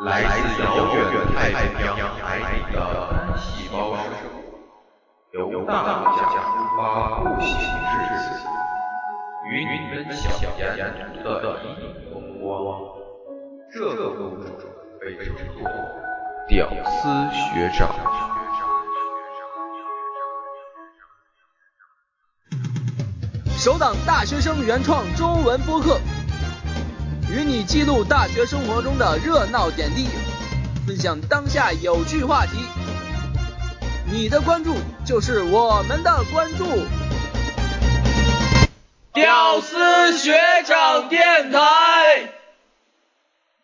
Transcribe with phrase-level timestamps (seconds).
[0.00, 2.78] 来自遥远太平洋海底的
[3.10, 4.32] 单细胞生物，
[5.32, 6.22] 由大陆家
[6.76, 7.64] 发步行至
[8.16, 8.30] 此，
[9.50, 11.26] 与你分享沿途的
[11.64, 12.46] 一影风光。
[13.72, 14.54] 这个物种
[15.00, 15.44] 被称作
[16.46, 17.88] “屌丝学长”。
[23.58, 25.98] 首档大学生原创中文播客。
[27.30, 30.08] 与你记录大学生活中的热闹点滴，
[30.86, 32.52] 分享当下有趣话题。
[34.10, 34.74] 你的关注
[35.04, 36.64] 就是我们的关注。
[39.12, 40.32] 屌丝学
[40.64, 42.32] 长电台，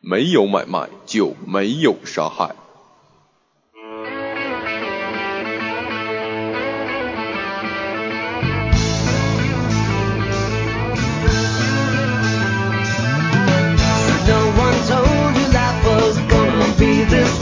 [0.00, 2.50] 没有买卖就没有杀害。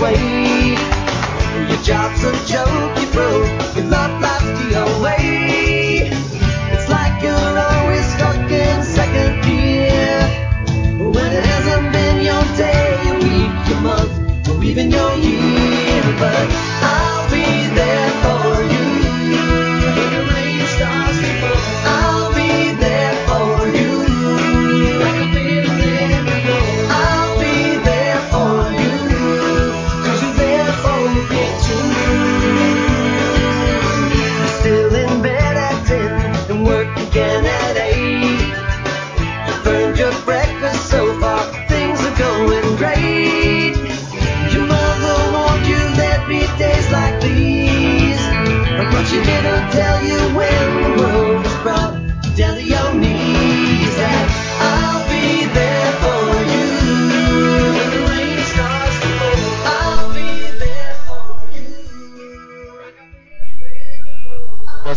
[0.02, 0.74] away.
[1.70, 3.76] Your job's a joke, you broke.
[3.76, 6.10] Your love life's DOA.
[6.74, 10.26] It's like you're always stuck in second gear.
[10.98, 15.11] When it hasn't been your day, your week, your month, or even your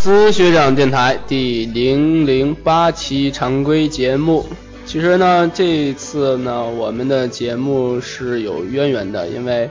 [0.06, 4.46] 思学长电台第零零八期常规节目，
[4.86, 9.68] 其实呢，这次呢，我们的节目是有渊源的，因为，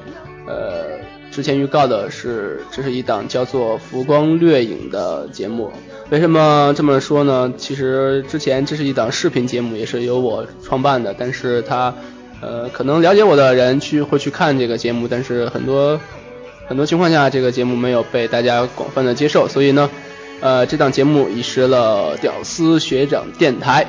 [0.49, 0.99] 呃，
[1.31, 5.71] 之前预告的是这是一档叫做《浮光掠影》的节目。
[6.11, 7.55] 为什么这么说呢？
[7.57, 11.95] 其实之前这是一档视频节目，也是由我创办的，但是它，
[12.41, 16.01] 呃，可能了解我的人去会去看这个节目，但是很多
[16.67, 19.89] 很多情况下，这个节目没有被大家广泛的接受，所以呢。
[20.45, 23.87] 呃，这档节目遗失了屌丝学长电台。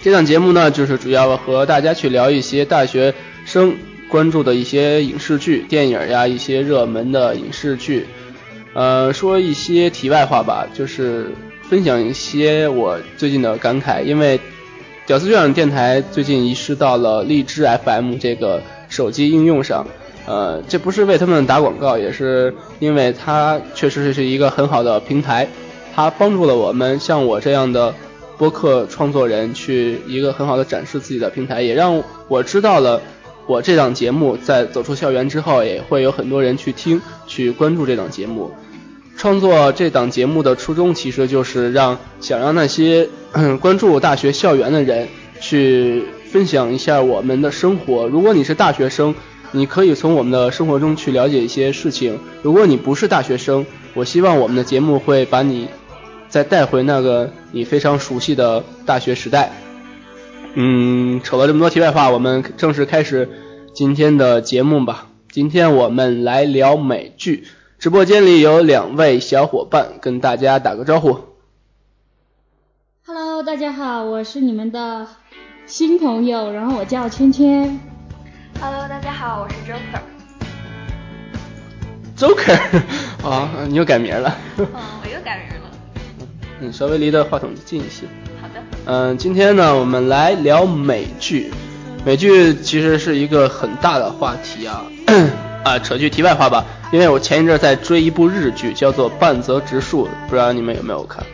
[0.00, 3.12] 这档节目呢，就是主要和大家去聊一些大学
[3.44, 3.76] 生
[4.08, 8.06] 关注的一些影视剧、电影呀，一些热门的影视剧。
[8.72, 11.30] 呃，说一些题外话吧，就是
[11.68, 14.02] 分享一些我最近的感慨。
[14.02, 14.40] 因为
[15.06, 19.86] 屌丝学长电台最近遗失到了荔枝 FM 这个手机应用上。
[20.26, 25.48] 呃，这不是为他们打广告，也是因为它确实是一个很好的平台，
[25.94, 27.94] 它帮助了我们像我这样的
[28.38, 33.02] 播客创作人去一个很好的展示自己的平台，也让我知道了
[33.46, 38.50] 我这档节目在走出校园之后，也会有很多人去听、去关注这档节目。
[39.16, 43.08] 创作这档节目的初衷其实就是让想让那些
[43.60, 45.06] 关注大学校园的人
[45.40, 48.06] 去分享一下我们的生活。
[48.06, 49.14] 如果你是大学生，
[49.54, 52.18] 你可以从我们的生活中去了解一些事情。
[52.42, 55.68] 如果你不是大学生，我希望我们的节目会把你
[56.28, 59.52] 再带回那个你非常熟悉的大学时代。
[60.54, 63.28] 嗯，扯了这么多题外话，我们正式开始
[63.74, 65.08] 今天的节目吧。
[65.30, 67.44] 今天我们来聊美剧。
[67.78, 71.18] 直播间里有两位小伙伴跟大家打个招呼。
[73.04, 75.06] Hello，大家好，我是你们的
[75.66, 77.91] 新朋友，然后我叫圈圈。
[78.64, 79.98] Hello，大家好，我是 Joker。
[82.16, 84.36] Joker，啊， 你又改名了。
[84.56, 84.64] 嗯，
[85.02, 85.70] 我又改名了。
[86.62, 88.04] 嗯稍微离的话筒近一些。
[88.40, 88.62] 好的。
[88.86, 91.52] 嗯，今天呢，我们来聊美剧。
[92.04, 94.84] 美剧其实是一个很大的话题啊。
[95.66, 101.26] 啊，扯句题外话吧，因为我前一阵在追一部日剧，叫做《半泽直树》，不知道你们有没有看？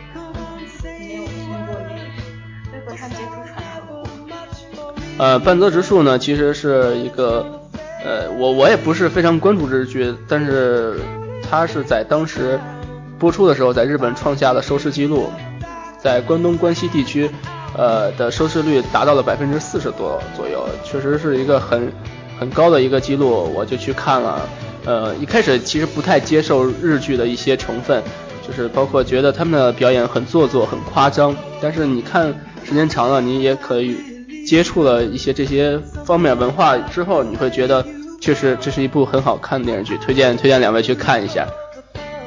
[5.19, 7.45] 呃，半泽直树呢，其实是一个，
[8.05, 10.97] 呃，我我也不是非常关注日剧，但是
[11.43, 12.57] 它是在当时
[13.19, 15.29] 播出的时候，在日本创下了收视记录，
[16.01, 17.29] 在关东关西地区，
[17.77, 21.91] 呃的收视率达到了百分之四十多左右，确实是一个很
[22.39, 24.47] 很高的一个记录，我就去看了，
[24.85, 28.01] 呃，一开始其实不太接受日剧的一些成分，
[28.47, 32.33] 就是包括觉得他们的表演很做作、很夸张，但是你看
[32.63, 33.97] 时间长了，你也可以。
[34.49, 37.85] 接触了一些这些方面文化之后，你会觉得
[38.19, 41.47] 确实这是一部很好看的电视剧，推荐推荐两位去看一下。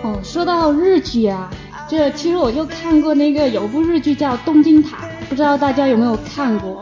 [0.04, 1.50] 哦，说到日剧啊，
[1.90, 4.98] 这其实我就看过那个有部日剧叫《东京塔》，
[5.28, 6.80] 不知道大家有没有看过？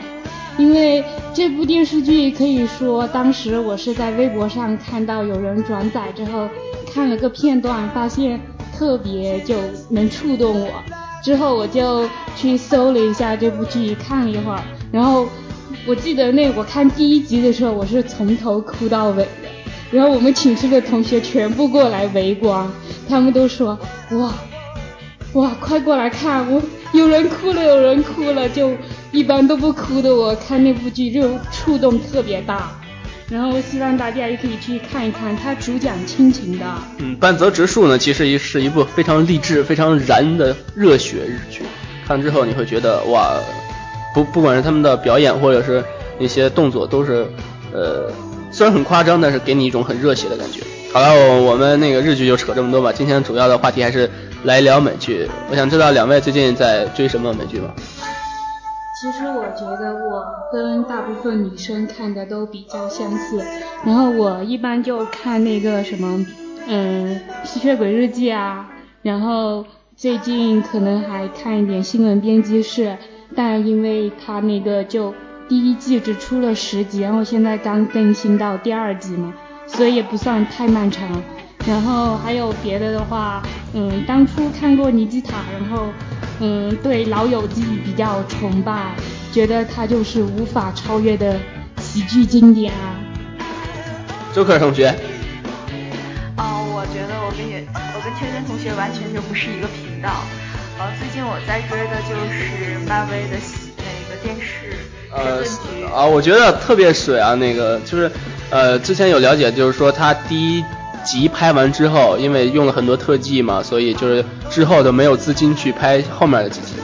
[0.59, 1.03] 因为
[1.33, 6.47] 这部电视剧可以说当时我是在微博上看到有人转载之后，
[6.93, 8.39] 看了个片段，发现
[8.77, 9.55] 特别就
[9.89, 10.69] 能触动我。
[11.25, 14.61] 之后我就去搜了一下这部剧，看了一会儿，
[14.93, 15.29] 然后
[15.87, 19.29] 我记得那我看第一集的时候，我是从头哭到尾的。
[19.91, 22.71] 然后我们寝室的同学全部过来围观，
[23.09, 23.79] 他们都说
[24.13, 24.33] 哇
[25.33, 28.73] 哇快过来看，我有人哭了，有人哭了，就
[29.11, 32.71] 一般都不哭的我看那部剧就触动特别大。
[33.29, 36.65] 然后我希望大家也可以去看一看，它主讲亲情的。
[36.99, 41.63] 嗯，半泽直树呢，其实也是一部非常励志、非常燃的热血日剧。
[42.07, 43.41] 看之后你会觉得哇，
[44.15, 45.83] 不不管是他们的表演或者是
[46.19, 47.27] 那些动作，都是
[47.73, 48.11] 呃
[48.51, 50.61] 虽然很夸张，但是给你一种很热血的感觉。
[50.93, 52.93] 好了，我我们那个日剧就扯这么多吧。
[52.93, 54.11] 今天主要的话题还是
[54.43, 55.29] 来聊美剧。
[55.51, 57.73] 我想知道两位最近在追什么美剧吗？
[59.01, 63.43] 其实我觉得我跟大部分女生看的都比较相似，
[63.83, 66.27] 然后我一般就看那个什么，
[66.67, 68.69] 嗯，吸血鬼日记啊，
[69.01, 69.65] 然后
[69.97, 72.95] 最近可能还看一点新闻编辑室，
[73.35, 75.15] 但因为它那个就
[75.49, 79.33] 第一季只出了十集，然后现在刚更新到第二季嘛，
[79.67, 81.23] 所以也不算太漫长。
[81.67, 83.43] 然后还有别的的话，
[83.75, 85.87] 嗯，当初看过尼基塔，然后。
[86.43, 88.95] 嗯，对老友记比较崇拜，
[89.31, 91.39] 觉得它就是无法超越的
[91.77, 92.97] 喜剧经典啊。
[94.33, 94.89] 周克同学。
[96.39, 97.63] 哦，我觉得我跟也，
[97.95, 100.09] 我跟圈圈同学完全就不是一个频道。
[100.81, 103.37] 呃，最近我在追的就是漫威的
[103.77, 104.73] 那个电视
[105.13, 105.45] 呃。
[105.95, 108.11] 啊，我觉得特别水啊，那个就是，
[108.49, 110.65] 呃，之前有了解，就是说他第一。
[111.03, 116.75] 集拍完之后，因为用了很多特技嘛，所以就是之后都没有资金去拍后面的几集。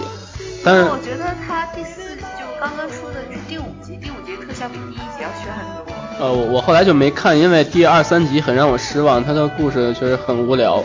[0.65, 5.95] 但是我觉得他第四集就刚刚出的是第五集，第五集特效比第一集要全很多。
[6.19, 10.83] 呃，我后来就没看，因为第二三集很让我失望，他的故事确实很无聊。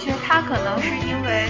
[0.00, 1.43] 其实他可能是因为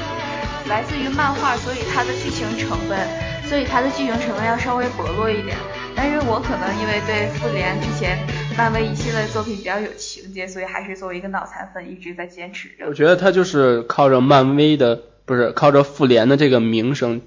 [0.69, 2.99] 来自于漫画，所以它的剧情成分，
[3.45, 5.57] 所以它的剧情成分要稍微薄弱一点。
[5.97, 8.19] 但是我可能因为对复联之前。
[8.57, 12.87] 漫威一系列作品比较有情节，所以还是作为一个脑残粉一直在坚持着。
[12.87, 17.21] 我觉得他就是靠着漫威的，不是靠着复联的这个名声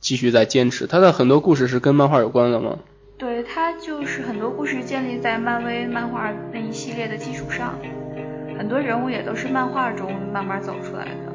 [0.00, 0.88] 继续在坚持。
[0.88, 2.80] 他的很多故事是跟漫画有关的吗？
[3.16, 7.78] 对他就是很多故事建立在漫威漫画那一系列的基础上，
[8.58, 11.31] 很多人物也都是漫画中慢慢走出来的。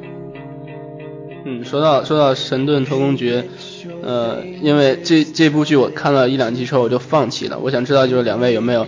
[1.48, 3.42] 嗯，说到说到神盾特工局，
[4.02, 7.58] 呃，因为这这部剧我看了一两集之后我就放弃了。
[7.58, 8.86] 我想知道就是两位有没有？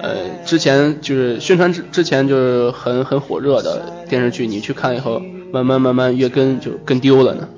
[0.00, 0.14] 呃，
[0.44, 5.20] 之前就是宣传之之前就是很很火热的电视剧，你去看以后，
[5.50, 7.48] 慢慢慢慢越跟就跟丢了呢。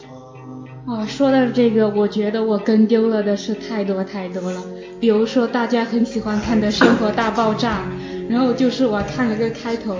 [0.87, 4.62] 哦，说到这个，我觉得我跟丢了的是太多太多了。
[4.99, 7.83] 比如说大家很喜欢看的《生活大爆炸》，
[8.31, 9.95] 然后就是我看了个开头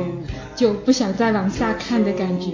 [0.57, 2.53] 就不想再往下看的感觉。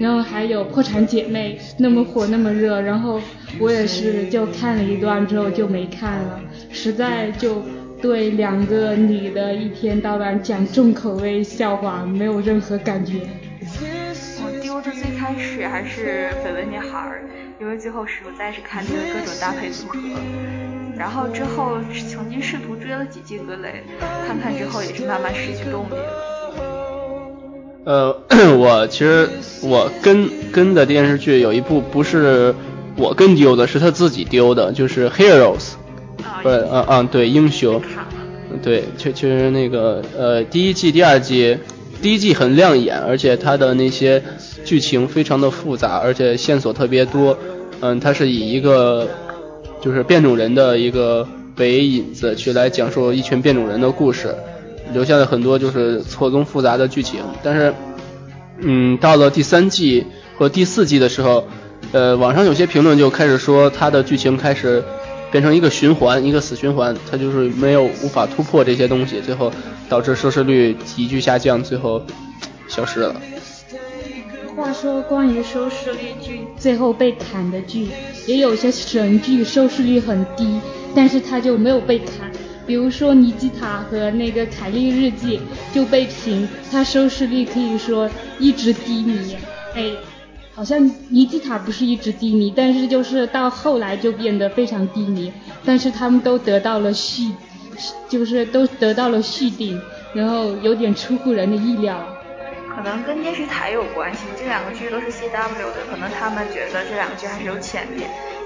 [0.00, 3.20] 然后还有《破产姐妹》那么火那么热，然后
[3.58, 6.40] 我也是就看了一段之后就没看了，
[6.70, 7.62] 实在就。
[8.00, 13.14] 对两个女的一天到晚讲重口味笑话，没有任何感觉。
[14.40, 17.20] 我丢的最开始还是绯闻女孩，
[17.60, 19.98] 因为最后实在是看腻了各种搭配组合。
[20.96, 23.82] 然后之后曾经试图追了几季格雷，
[24.28, 26.97] 看看之后也是慢慢失去动力了。
[27.88, 28.14] 呃，
[28.58, 29.26] 我其实
[29.62, 32.54] 我跟跟的电视剧有一部不是
[32.96, 35.70] 我跟丢的，是他自己丢的，就是《Heroes》。
[36.42, 37.80] 不是，嗯嗯，对，英雄，
[38.62, 41.56] 对，确确实那个，呃，第一季、第二季，
[42.02, 44.22] 第一季很亮眼，而且它的那些
[44.66, 47.38] 剧情非常的复杂，而且线索特别多，
[47.80, 49.08] 嗯，它是以一个
[49.80, 51.26] 就是变种人的一个
[51.56, 54.34] 为引子去来讲述一群变种人的故事，
[54.92, 57.74] 留下了很多就是错综复杂的剧情，但是，
[58.60, 61.44] 嗯，到了第三季和第四季的时候，
[61.92, 64.82] 呃，网上有些评论就开始说它的剧情开始。
[65.30, 69.52] 变成一个循环，一个死循环，它就是没有无法突破这些东西，最后
[69.86, 72.02] 导致收视率急剧下降，最后
[72.66, 73.14] 消失了。
[74.56, 77.88] 话说，关于收视率剧最后被砍的剧，
[78.26, 80.58] 也有些神剧收视率很低，
[80.94, 82.32] 但是它就没有被砍。
[82.68, 85.40] 比如说《尼基塔》和那个《凯莉日记》
[85.74, 88.08] 就被评，它收视率可以说
[88.38, 89.36] 一直低迷。
[89.74, 89.90] 哎。
[90.54, 95.32] 好像尼基塔不是一直低迷，但是就是到后来就变得非常低迷，
[95.64, 97.30] 但是他们都得到了续，
[98.08, 99.80] 就是都得到了续订，
[100.12, 102.04] 然后有点出乎人的意料。
[102.74, 108.02] 可能跟电视台有关系，这两个剧都是 CW 的，可能他们觉得这两个剧还是有潜力。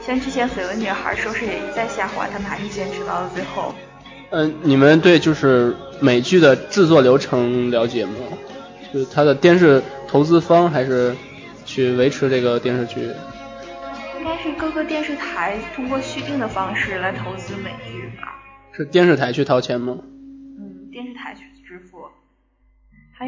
[0.06, 3.74] 像之前《绯闻女孩》收视也一再下滑，他们还是坚持到了最后。
[4.32, 8.14] 嗯，你们对就是美剧的制作流程了解吗？
[8.92, 11.14] 就是它的电视投资方还是
[11.66, 13.10] 去维持这个电视剧？
[14.18, 18.40] 应该是各个电视台通过续订的方式来投资美剧吧。
[18.72, 19.98] 是电视台去掏钱吗？
[20.58, 21.42] 嗯，电视台去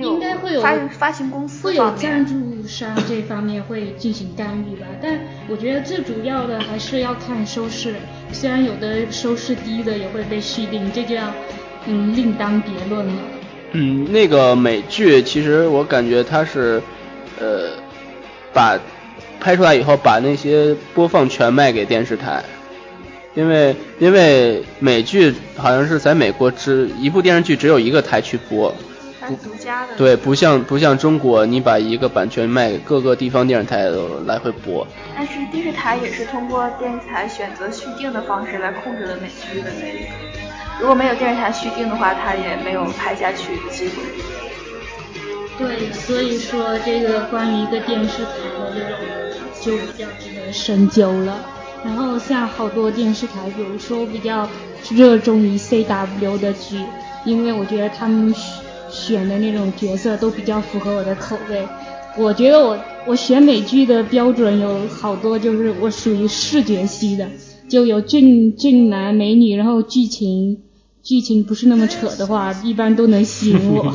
[0.01, 7.95] 应该会有发发行公司会有赞助商这方面会进行干预吧，但我觉得最主要的还是要看收视，
[8.33, 11.33] 虽然有的收视低的也会被续订，这就要
[11.87, 13.13] 嗯另当别论了。
[13.73, 16.83] 嗯，那个美剧其实我感觉它是
[17.39, 17.71] 呃
[18.53, 18.79] 把
[19.41, 22.43] 拍出来以后把那些播放权卖给电视台，
[23.35, 28.75] 因为因为美剧好像是在美国只一部电视剧只有一个台去播。
[29.31, 34.87] 独家的对，不像不像中国，你把一个版权卖给各个地方电视台都来回播。
[35.17, 39.99] 但是电视台也是通过电视台选择续订的方式来控制了美剧的那个。
[40.81, 43.95] 如果没有电视台续订的话，它也没有拍下去的机会。
[45.57, 48.99] 对，所以说这个关于一个电视台的这种
[49.61, 51.39] 就比较值得深究了。
[51.85, 54.49] 然后像好多电视台，比如说比较
[54.91, 56.85] 热衷于 CW 的剧，
[57.25, 58.35] 因为我觉得他们。
[58.95, 61.67] 选的那种角色都比较符合我的口味。
[62.17, 67.29] 我觉得我我选美剧的标准有好多，就是我属于视觉系的，
[67.69, 70.63] 就有俊俊男美女，然后剧情
[71.03, 73.93] 剧情不是那么扯的话，一般都能吸引我。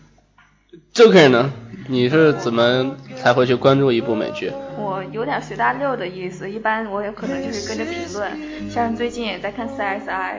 [0.94, 1.52] Joker 呢？
[1.88, 4.50] 你是怎么才会去关注一部美剧？
[4.78, 8.32] 我有点随大溜的意思，一般我也可能就是跟着评论，
[8.70, 10.36] 像最近也在看 CSI。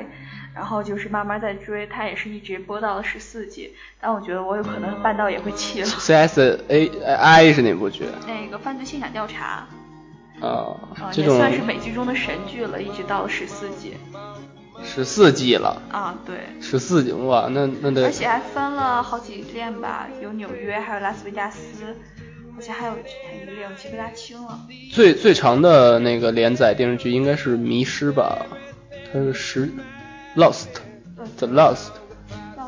[0.58, 5.86] 然后就是慢慢在追，他也是一直播到了十四季，但我觉得我有可能半道也会弃了。
[5.86, 8.06] C S A I 是哪部剧？
[8.26, 9.68] 那个犯罪现场调查。
[10.42, 10.76] 啊，
[11.14, 13.98] 也算是美剧中的神剧了，一直到了十四季。
[14.84, 15.80] 十四季了。
[15.92, 16.38] 啊，对。
[16.60, 18.06] 十四季哇，那那得。
[18.06, 21.96] 而且还分了好几练吧，有纽约，还有拉斯维加斯，
[22.56, 24.60] 好像还有还有一练，我记不大清了。
[24.92, 28.44] 最最长的那个连载电视剧应该是《迷失》吧？
[29.14, 29.70] 它是十。
[30.38, 31.88] Lost，The Lost，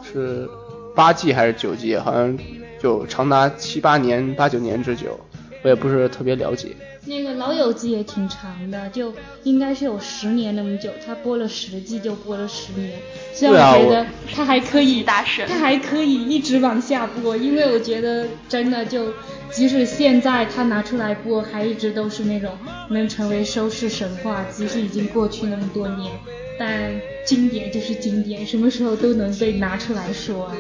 [0.04, 0.50] 是
[0.96, 1.96] 八季还是九季？
[1.96, 2.38] 好像
[2.82, 5.20] 就长达七八年、八九年之久，
[5.64, 6.76] 我也不是特别了解。
[7.06, 13.00] 那个老友记也挺长的，就应该是有十年那么久，他播了十季就播了十年。
[13.34, 15.24] 虽然我觉得他还可以，他
[15.60, 19.14] 还可以一直往下播，因为我觉得真的就
[19.52, 22.52] 即使现在他拿出来播，还一直都是那种
[22.90, 26.12] 能成为收视神话，即使已经过去那么多年。
[26.60, 26.92] 但
[27.26, 30.52] 经典就是经典，什么时候都能被拿出来说。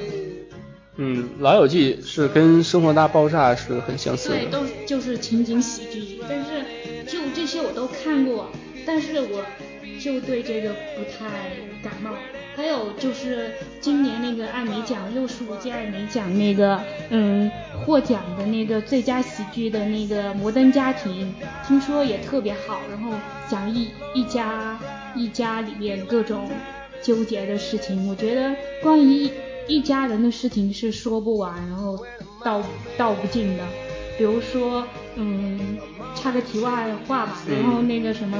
[0.95, 4.35] 嗯，老友记是跟生活大爆炸是很相似的。
[4.35, 8.49] 对，都就是情景喜剧，但是就这些我都看过，
[8.85, 9.45] 但是我
[10.01, 11.29] 就对这个不太
[11.83, 12.11] 感冒。
[12.55, 16.77] 还有就是今年那个艾美奖六十五届艾美奖那个
[17.09, 17.49] 嗯
[17.85, 21.33] 获奖的那个最佳喜剧的那个摩登家庭，
[21.65, 23.13] 听说也特别好，然后
[23.49, 24.77] 讲一一家
[25.15, 26.49] 一家里面各种
[27.01, 28.07] 纠结的事情。
[28.07, 29.29] 我觉得关于
[29.67, 31.99] 一家人的事情是说不完，然后
[32.43, 32.61] 道
[32.97, 33.63] 道不尽的。
[34.17, 34.85] 比如说
[35.15, 35.77] 嗯
[36.15, 38.37] 插个题外话吧，然后那个什么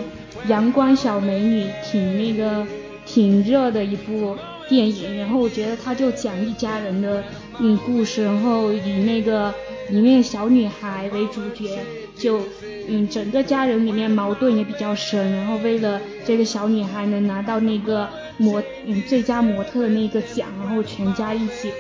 [0.47, 2.65] 阳光小美女挺那个。
[3.05, 7.23] 挺热的一部电影，然后我觉得他就讲一家人的
[7.57, 9.51] 嗯故事，然后以那个
[9.91, 11.79] 里面小女孩为主角，
[12.15, 12.41] 就
[12.87, 21.71] 嗯整个家人里面矛盾也比较深，然后为了这个小女孩能拿到那个模嗯最佳模特的那个奖，然后全家一起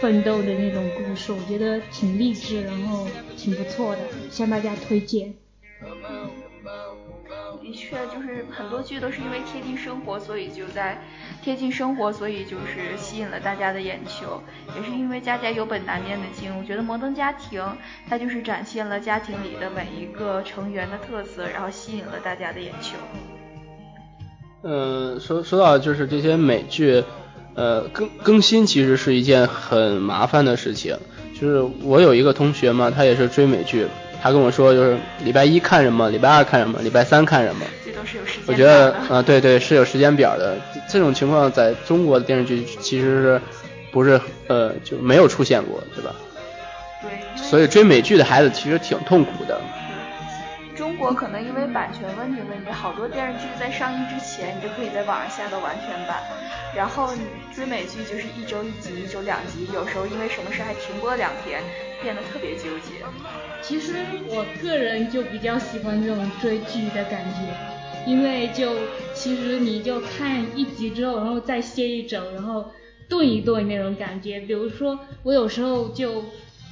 [0.00, 3.06] 奋斗的那种故事，我觉得挺励志，然后
[3.36, 5.34] 挺不错的，向大家推荐。
[7.68, 10.98] 的确，就是很多剧都是因为贴近生活，所以就在
[11.42, 14.42] 贴近生活，所以就是吸引了大家的眼球。
[14.74, 17.60] 也是因为家家有本难念的经，我觉得《摩登家庭》
[18.08, 22.96] 它就是展现了家庭里的每一个成员的特色，然后吸引了大家的眼球。
[24.62, 27.04] 嗯，说说到就是这些美剧，
[27.54, 30.96] 呃，更更新其实是一件很麻烦的事情。
[31.38, 33.86] 就是我有一个同学嘛，他也是追美剧。
[34.22, 37.64] 他跟我说，就是礼拜一看什么，礼拜二看什么，礼拜三看什么。
[37.84, 40.56] 这都是有时间我觉得，啊，对对，是有时间表的。
[40.88, 43.40] 这种情况在中国的电视剧其实是
[43.92, 46.14] 不是呃就没有出现过，对吧？
[47.02, 47.10] 对，
[47.42, 49.60] 所以追美剧的孩子其实挺痛苦的。
[50.76, 56.22] 中国可能因为版权问题问题，好多电视剧在上映之前，你就可以在网上下到完全版，
[56.74, 57.22] 然后你
[57.54, 61.62] 追美剧就是一周一集，一周两集，有时候因为什么事还停播两天，
[62.00, 63.02] 变得特别纠结。
[63.68, 63.92] 其实
[64.30, 68.72] 我个人就比较喜欢这种追剧的感觉，因为就
[69.12, 72.64] 其实你就看一集之后，然后再歇一周，然后
[73.10, 74.40] 顿一顿那种感觉。
[74.40, 76.24] 比如说我有时候就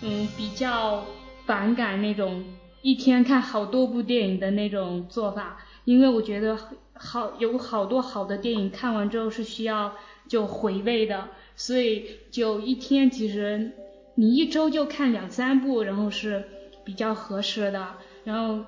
[0.03, 1.05] 嗯比较
[1.45, 2.43] 反感那种。
[2.83, 6.57] 一天看好多部电影的那种做法，因为我觉得
[6.95, 9.93] 好有好多好的电影看完之后是需要
[10.29, 13.73] 就回味的，所以就一天其实
[14.15, 16.45] 你一周就看两三部，然后是
[16.87, 17.89] 比较合适的。
[18.25, 18.65] 然后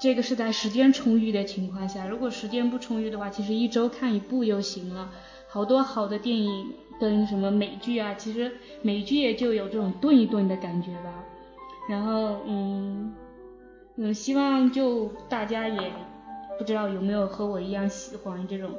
[0.00, 5.10] 这个是在时间充裕的情况下，如果时间不充裕的话，其实一周看一部就行了。
[5.48, 11.24] 好多好的电影跟什么美剧啊，其实美剧也就有这种顿一顿的感觉吧。
[11.88, 13.12] 然后嗯。
[13.98, 15.90] 嗯，希望就大家也
[16.58, 18.72] 不知道有没有和我一样喜欢这种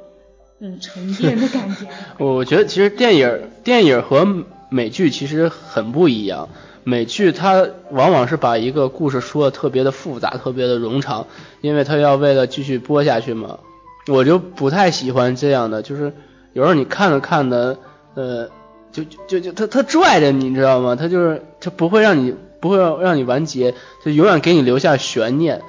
[0.60, 1.88] 嗯沉淀的感觉。
[2.24, 6.48] 我觉得其实电影电影和美剧其实很不一样，
[6.84, 11.26] 美剧它往往是把一个故事说的特别的复杂，特别的冗长，
[11.60, 13.58] 因为它要为了继续播下去嘛。
[14.06, 16.12] 我就不太喜欢这样的，就是
[16.52, 17.78] 有时候你看着看的，
[18.14, 18.48] 呃，
[18.90, 20.96] 就就就他他拽着你你知道吗？
[20.96, 22.34] 他就是他不会让你。
[22.60, 23.72] 不会让你完结，
[24.04, 25.62] 就永远给你留下悬念。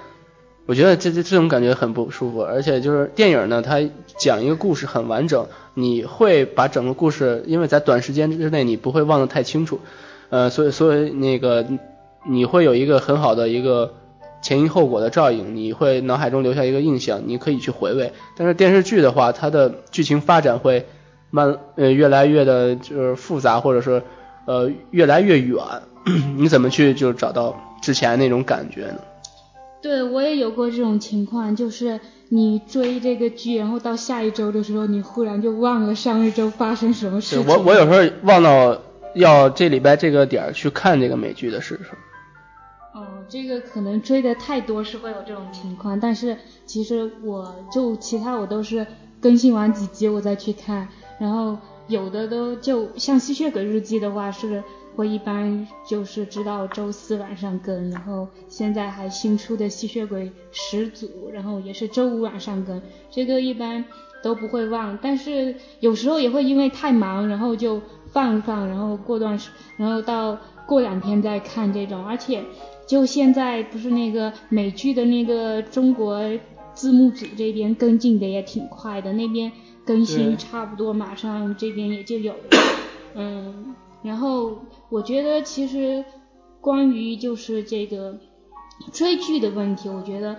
[0.66, 2.42] 我觉得这这这种感觉很不舒服。
[2.42, 3.80] 而且就是电影呢，它
[4.18, 9.80] 讲一个故事很完整，你会把整个故事，因为在短时间之内你不会忘得太清楚，
[10.30, 11.66] 呃，所以所以那个
[12.28, 13.94] 你会有一个很好的一个
[14.42, 18.14] 前因后果的照应，你会脑海中留下一个印象，你可以去回味。
[18.38, 20.86] 但是电视剧的话，它的剧情发展会
[21.32, 24.02] 慢呃越来越的就是复杂，或者说
[24.46, 25.58] 呃越来越远。
[26.38, 29.00] 你怎么去就找到之前那种感觉呢？
[29.82, 37.46] 对我也有过这种情况，就是你追这个剧，然后到下一周的时候，你忽然就忘了上一周发生什么事情。
[37.46, 38.78] 我我有时候忘到
[39.14, 41.86] 要这礼拜这个点儿去看这个美剧的事情。
[42.94, 48.86] 哦，这个可能追的太多是会有这种情况，但是其实我就其他我都是
[49.22, 50.88] 更新完几集我再去看，
[51.20, 54.64] 然后有的都就像吸血鬼日记的话是。
[54.96, 63.86] 我一般就是知道周四晚上更，然后现在还新出的吸血鬼始祖，然后也是周五晚上更，这个一般
[64.22, 72.44] 都不会忘，但是有时候也会因为太忙，然后就放一放，然后过段时，然后到过两天再看这种，而且
[72.88, 76.20] 就现在不是那个美剧的那个中国
[76.74, 79.52] 字幕组这边跟进的也挺快的，那边
[79.86, 82.40] 更新差不多马上这边也就有了，
[83.16, 83.76] 嗯。
[84.02, 86.06] 然后我觉得其实
[86.62, 88.18] 关于就是这个
[88.94, 90.38] 追剧的问题，我觉得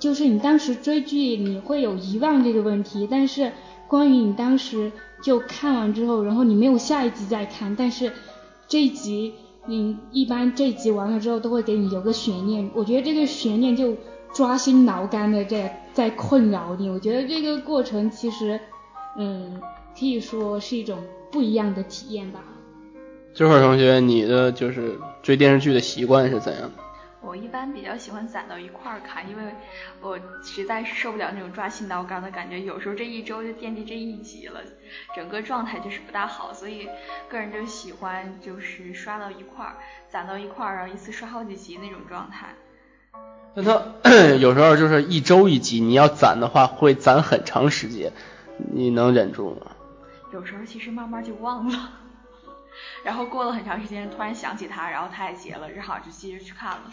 [0.00, 3.52] 就是你当时追剧你会有遗忘这个问题，但是
[3.88, 4.90] 关于你当时
[5.22, 8.12] 就看完之后，然后你没有下一集再看，但是
[8.68, 9.34] 这一集
[9.66, 13.96] 你一般这一集完了之后都会给你有个悬念，我觉得这个悬念就
[14.32, 18.60] 抓心挠肝的在在困扰你，我觉得这个过程其实
[19.16, 19.60] 嗯
[19.98, 20.98] 可以说是一种
[21.30, 22.40] 不一样的体验吧。
[23.32, 26.85] 这会儿同学，你的就是追电视剧的习惯是怎样的？
[27.26, 29.52] 我一般比较喜欢攒到一块儿看，因为
[30.00, 32.60] 我实在是受不了那种抓心挠肝的感觉。
[32.60, 34.60] 有时候这一周就惦记这一集了，
[35.14, 36.88] 整个状态就是不大好，所以
[37.28, 39.76] 个人就喜欢就是刷到一块儿，
[40.08, 42.54] 攒到一块儿，然后一次刷好几集那种状态。
[43.54, 48.12] 那他有时候就是一周一集，你要攒的话会攒很长时间，
[48.72, 49.72] 你能忍住吗？
[50.32, 51.90] 有时候其实慢慢就忘了。
[53.02, 56.92] 然后过了很长时间，突然想起他，然后他也结了，正好就接着去看了。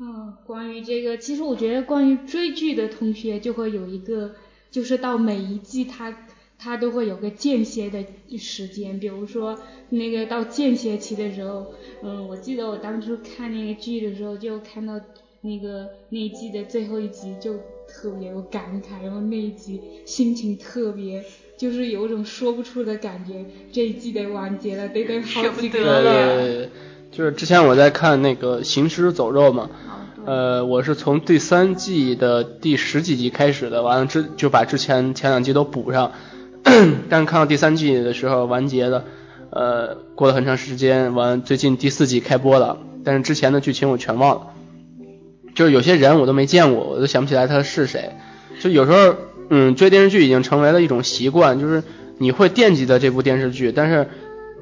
[0.00, 4.32] 嗯，关于这个，其实我觉得关于追剧的同学就会有一个，
[4.70, 6.16] 就是到每一季他
[6.56, 8.06] 他都会有个间歇的
[8.38, 9.58] 时间，比如说
[9.90, 11.66] 那个到间歇期的时候，
[12.02, 15.00] 嗯，我记得我当初看那个剧的时候，就看到
[15.40, 17.54] 那个那一季的最后一集就
[17.88, 21.24] 特别有感慨，然后那一集心情特别。
[21.58, 26.70] 就是有种说不出的感觉，这一季得完结了，得等好几个月。
[27.18, 29.68] 就是之前我在看那个《行尸走肉》嘛，
[30.24, 36.12] 呃，我是从第三季的第十几集开始的，完了之就把之前前两季都补上，
[36.62, 39.04] 但是看到第三季的时候完结的，
[39.50, 44.46] 呃，过了很长时间，完最近第四季开播了，但是之前的剧情我全忘了，
[45.56, 48.12] 就是有些人我都没见过，我都想不起来他是谁，
[48.60, 49.16] 就有时候。
[49.50, 51.82] 嗯，追电视剧已经成为了一种习惯，就是
[52.18, 54.06] 你会惦记的这部电视剧，但是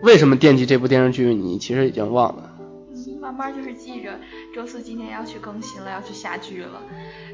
[0.02, 2.52] 为什么惦记这部电视剧，你其实已经忘了。
[3.20, 4.20] 慢慢就是记着
[4.54, 6.80] 周四今天要去更新了，要去下剧了。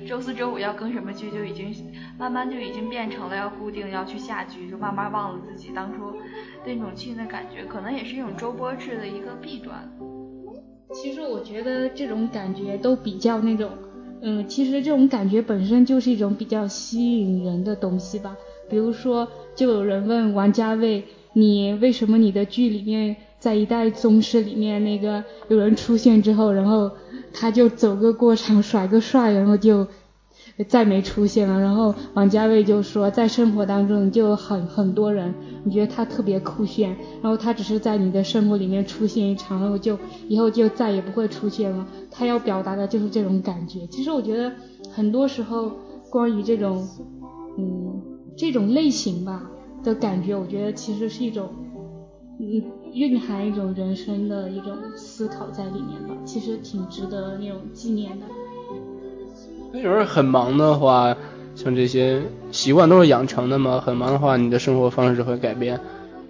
[0.08, 1.74] 周四周五要更什么剧，就已经
[2.18, 6.14] 慢慢就已经变成了要固定要去下剧，就慢慢忘了自己当初
[6.64, 9.92] 那种剧的感觉，可能也是一种周播制的一个弊端。
[10.94, 13.70] 其实我觉得这种感觉都比较那种，
[14.22, 18.34] 嗯，其实这种感觉本身就是一种比较吸引人的东西吧。
[18.70, 26.90] 比如说，就有人问王家卫，你为什么你的剧里面在一代宗师里面那个有人出现之后，然后
[27.32, 29.86] 他就走个过场甩个帅，然后就。
[30.68, 41.86] 再没出现了，然后王家卫就说，在生活当中就很很多人，你觉得他特别酷炫，然后他只是在你的生活里面出现一场，然后就以后就再也不会出现了。
[42.10, 43.86] 他要表达的就是这种感觉。
[43.86, 44.52] 其实我觉得
[44.90, 45.72] 很多时候
[46.10, 46.86] 关于这种，
[47.58, 48.02] 嗯，
[48.36, 49.50] 这种类型吧
[49.82, 51.50] 的感觉，我觉得其实是一种，
[52.38, 56.14] 嗯，蕴含一种人生的一种思考在里面吧。
[56.24, 58.26] 其实挺值得那种纪念的。
[59.74, 61.16] 有时候很忙的话，
[61.54, 63.80] 像这些习惯都是养成的嘛。
[63.80, 65.80] 很忙的话，你的生活方式会改变，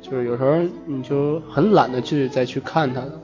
[0.00, 3.20] 就是有时候你就很懒得去再去看它了。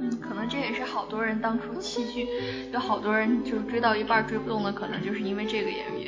[0.00, 2.26] 嗯，可能这也是好多人当初弃剧，
[2.72, 6.06] 有好多人就是追到一半追不动了，可能就是因为这个原因。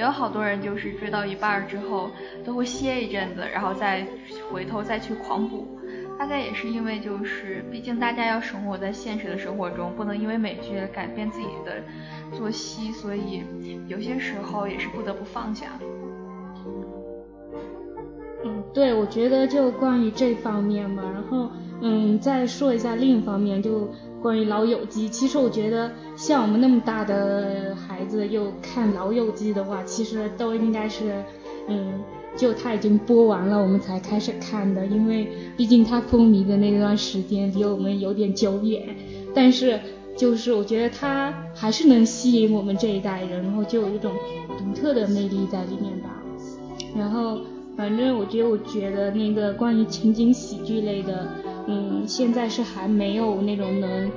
[0.00, 2.10] 也有好多人就是追到一半之后
[2.42, 4.02] 都会歇一阵子，然后再
[4.50, 5.78] 回头再去狂补。
[6.18, 11.82] 大概也是因为就是，毕竟大家要生活在现实的生活中，不能因为美剧改变自己的
[12.34, 13.42] 作息，所以
[13.88, 15.66] 有些时候也是不得不放下。
[18.42, 21.50] 嗯，对，我觉得就关于这方面吧，然后
[21.82, 23.86] 嗯，再说一下另一方面，就
[24.22, 25.08] 关于老友记。
[25.08, 31.22] 其实我觉得像我们那么大的孩子又看老友记的话，其实都应该是
[31.68, 32.00] 嗯。
[32.36, 38.96] 就它已经播完了，我们才开始看的，因为毕竟它风靡的那段时间离我们有点久远。
[39.34, 39.78] 但是
[40.16, 44.12] 就是我觉得它还是能吸引我们这一代人，然后就有一种
[44.56, 46.22] 独特的魅力在里面吧。
[46.96, 47.36] 然后
[47.76, 51.26] 反正我觉得，我觉得那个关于情景喜剧类的，
[51.70, 54.10] 嗯，现在是还没有那种能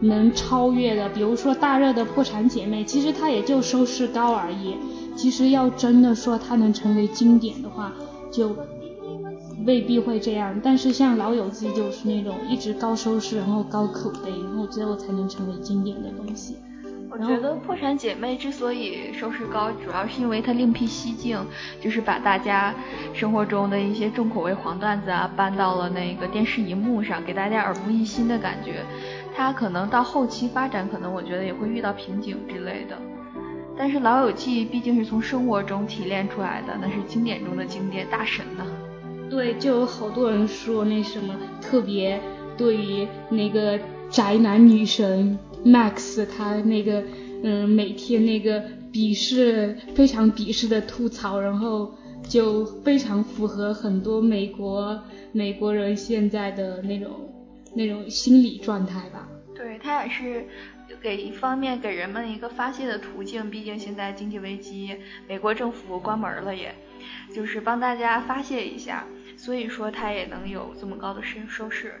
[0.00, 1.08] 能超越的。
[1.08, 4.76] 比如说大热的《破产姐妹》，其实它也就收视高而已。
[5.16, 7.92] 其实要真的说它能成为经典的话，
[8.30, 8.54] 就
[9.64, 10.60] 未必会这样。
[10.62, 16.56] 但是像老友记就是那种一直高收视，然后高口碑，然后最后才能成为经典的东西。
[17.10, 21.38] 我觉得破产姐妹之所以收视高，主要是因为它另辟蹊径，
[21.80, 22.74] 就是把大家
[23.14, 28.84] 生活中的一些重口味黄段子啊搬到了那个电视荧幕上，给大家耳目一新的感觉。
[29.34, 32.96] 它可能到后期发展，可能我觉得也会遇到瓶颈之类的。
[33.76, 38.66] 但是老友记毕竟是从生活中提炼出来的，那是经典中的经典大神呢。
[39.30, 42.20] 对，就有好多人说那什么特别
[42.56, 43.78] 对于那个
[44.10, 47.02] 宅男女神 Max，他那个
[47.42, 51.94] 嗯每天那个鄙视非常鄙视的吐槽，然后
[52.28, 57.32] 就非常符合很多美国美国人现在的那种
[57.74, 59.28] 那种心理状态吧。
[59.54, 60.46] 对他也是。
[61.02, 64.96] 给一方面给人们一个发泄的途径，毕竟现在经济危机，
[65.28, 66.74] 美国政府关门了，也
[67.32, 69.04] 就是帮大家发泄一下，
[69.36, 71.92] 所以说他也能有这么高的收收视。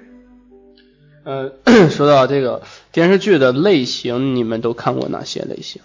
[1.24, 1.52] 呃，
[1.90, 5.82] 说到这个电视剧的类型，你们都看过哪些类型？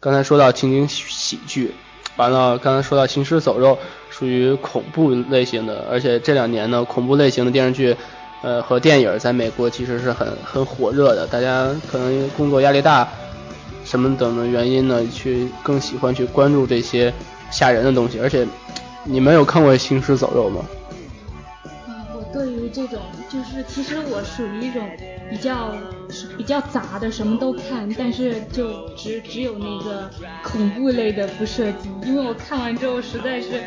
[0.00, 1.72] 刚才说到情景喜剧，
[2.16, 3.78] 完了刚才说到行尸走肉，
[4.10, 7.96] 属于恐怖类型的，而且这两年呢，恐怖类型的电视剧。
[8.42, 13.08] 呃，和电影在美国其实是很很火热的，大家可能因为工作压力大，
[13.84, 17.12] 什么等的原因呢，去更喜欢去关注这些
[17.50, 18.20] 吓人的东西。
[18.20, 18.46] 而且，
[19.04, 20.60] 你们有看过《行尸走肉》吗？
[22.68, 22.98] 这种
[23.28, 24.82] 就是其实我属于一种
[25.30, 25.74] 比较
[26.36, 30.10] 比较杂的，什么都看，但是就只只有那个
[30.42, 33.60] 恐怖类的不涉及，因为我看完之后实在是。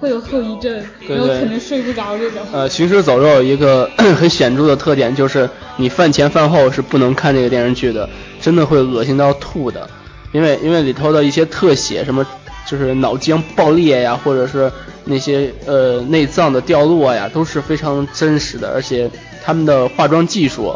[0.00, 0.72] 会有后遗症，
[1.08, 2.40] 然后可能睡不着这种。
[2.52, 8.08] 呃，行尸走肉一个很显著的特点就是，你饭前饭后是不能看这个电视剧的，
[8.40, 9.90] 真的会恶心到吐的。
[10.30, 12.24] 因为因为里头的一些特写，什么
[12.64, 14.70] 就是脑浆爆裂呀，或者是
[15.08, 18.70] 那些呃内脏的掉落呀，都是非常真实的。
[18.72, 19.10] 而且
[19.42, 20.72] 他们的化妆技术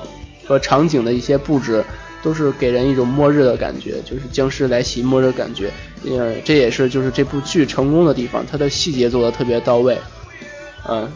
[0.46, 1.84] 和场景的一些布置。
[2.24, 5.68] 都是给人一种末日的感觉，就是僵尸来袭末日感觉。
[6.04, 9.98] 嗯，这也是就是这部剧成功的地方，它的细节做的特别到位。
[10.88, 11.10] 嗯，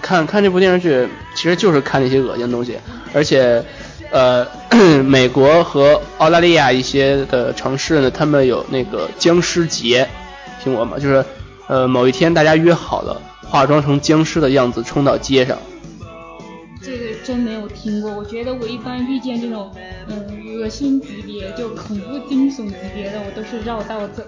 [0.00, 2.78] 看看这部电视剧，其实就是看那些恶心的东西。
[3.12, 3.62] 而且，
[4.10, 4.46] 呃，
[5.04, 10.08] 美国和澳大利亚一些的城市呢，他们有那个僵尸节，
[10.64, 10.98] 听过吗？
[10.98, 11.22] 就是
[11.68, 15.56] 呃某一天大家约好了，化妆成僵尸的样子冲到街上。
[16.82, 17.08] 这个。
[17.28, 18.10] 真没有听过。
[18.10, 19.70] 我觉得我一般遇见这种
[20.08, 20.16] 嗯
[20.56, 24.22] 恶心级别就恐怖惊悚级别的，我都是绕道走。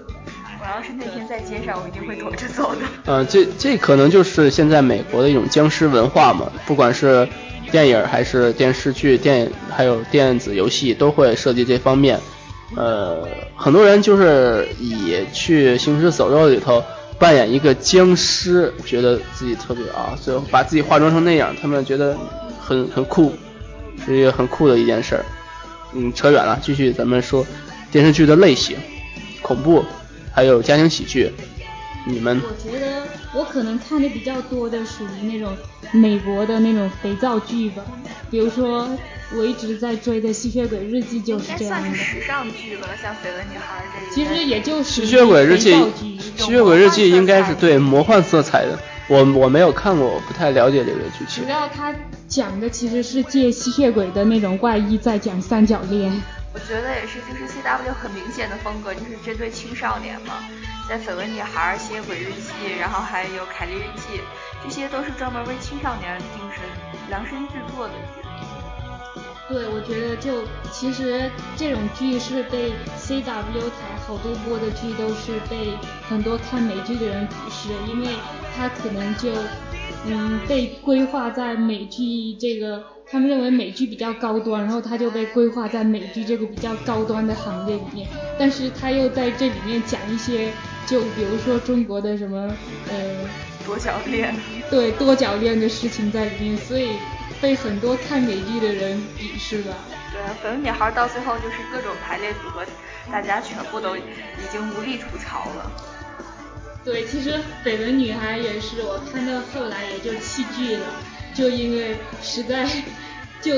[0.61, 2.81] 我要是那天在街上，我一定会躲着走的。
[3.07, 7.27] 嗯， 这这可能就是现在美国的一种僵尸文化嘛，不管是
[7.71, 12.19] 电影还是电视剧、电还有电子游戏，都会涉及这方面。
[12.75, 16.83] 呃，很多人就是以去行尸走肉里头
[17.21, 22.17] 扮演一个僵尸，觉得自己特别啊，最后把自己化妆成那样，他们觉得
[22.59, 23.31] 很很酷，
[24.03, 25.23] 是一个很酷的一件事儿。
[25.93, 27.45] 嗯，扯远了，继续咱们说
[27.91, 28.75] 电视剧的类型，
[29.43, 29.85] 恐怖。
[30.33, 31.31] 还有家庭喜剧，
[32.05, 32.41] 你们？
[32.43, 35.55] 我觉得我可能看的比较多的属于那种
[35.91, 37.83] 美国的那种肥皂剧吧，
[38.29, 38.89] 比如说
[39.35, 41.89] 我一直在追的《吸血鬼日记》就是这样的。
[41.89, 45.71] 算是时尚剧吧，像《绯闻女孩》这其实也就是吸血鬼日记，
[46.37, 48.77] 吸血鬼日记应该是对魔幻色彩的。
[49.07, 51.43] 我我没有看过，我不太了解这个剧情。
[51.43, 51.93] 主要他
[52.27, 56.09] 讲的其实是借吸血鬼的那种怪异在讲三角恋。
[56.53, 60.35] 我觉得也是，就是 C W 很明显的风格，就是针对青少年嘛，
[60.91, 64.17] 在《绯闻女孩》《吸血鬼日记》，然后还有《凯莉日记》，
[64.61, 66.61] 这些都是专门为青少年定身
[67.07, 68.21] 量身制作的剧。
[69.47, 75.77] 对，我觉得就其实这种剧是被 C W 台好多播的剧都是被
[76.09, 78.07] 很多看美剧的人鄙视，因为
[78.53, 79.29] 它可能就
[80.07, 82.83] 嗯被规划在美剧这个。
[83.09, 88.07] 他们认为美剧比较高端，然后他就被规划在美剧这个比较高端的行业里面，
[88.39, 90.53] 但是他又在这里面讲一些，
[90.91, 92.53] 就比如说中国的什么
[92.89, 92.95] 呃
[93.65, 94.35] 多角恋，
[94.69, 96.89] 对多角恋的事情在里面，所以
[97.39, 99.73] 被很多看美剧的人鄙视吧。
[100.11, 102.65] 对，绯闻女孩到最后就是各种排列组合，
[103.09, 104.01] 大家全部都已
[104.51, 105.71] 经无力吐槽了。
[106.83, 110.85] 对，其实绯闻女孩也是，我看到后来也就弃剧了。
[111.33, 112.67] 就因为实在
[113.41, 113.53] 就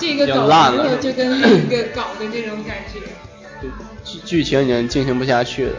[0.00, 2.98] 这个搞完了，就跟另一个搞的那种感觉，
[3.60, 3.70] 对
[4.02, 5.76] 剧剧情已经进行不下去了，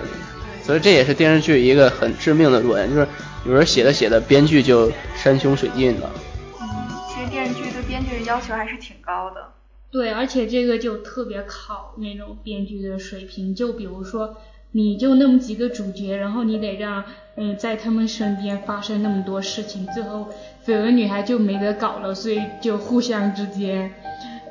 [0.67, 3.07] 所以这也是电视剧一个很致命的弱点，就是
[3.45, 6.11] 有人写着写着，编剧就山穷水尽了。
[6.59, 6.67] 嗯，
[7.07, 9.47] 其实电视剧对编剧的要求还是挺高的。
[9.89, 14.35] 对，而且这个就特别考那种编剧的水平，就比如说。
[14.73, 17.03] 你就那么几个主角，然后你得让
[17.37, 20.27] 嗯在他们身边发生那么多事情，最后
[20.63, 23.91] 绯闻女孩就没得搞了，所以就互相之间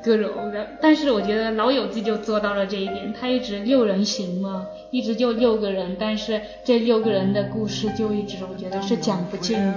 [0.03, 0.67] 各种的。
[0.81, 9.73] 但是我觉得老友记就做到了这一点，他一直六人行嘛，一直就六个人，但是这六个人的故事就一直我觉得是讲不尽的。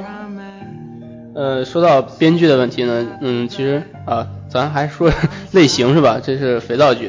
[1.33, 5.09] 呃，说到编剧的问题呢，嗯，其实啊，咱还说
[5.53, 6.21] 类型是吧？
[6.23, 7.09] 这是肥皂剧，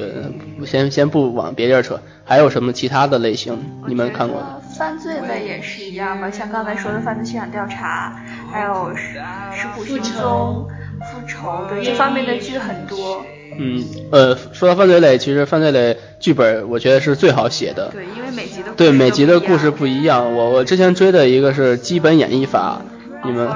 [0.63, 1.99] 先先不往别地儿扯。
[2.23, 4.61] 还有什么其他的类型你们看过的？
[4.77, 8.15] 犯罪类也是一样吧，像刚才说的犯罪现场调查，
[8.51, 9.19] 还有食
[9.53, 10.67] 食谱寻踪、
[11.11, 13.25] 复仇，的这方面的剧很多。
[13.59, 17.89] 嗯，呃，说到犯罪类，其实犯罪类剧本我觉得是最好写的。
[17.91, 20.33] 对，因为每集的对每集的故事不一样。
[20.33, 22.81] 我我之前追的一个是基本演绎法，
[23.25, 23.49] 你们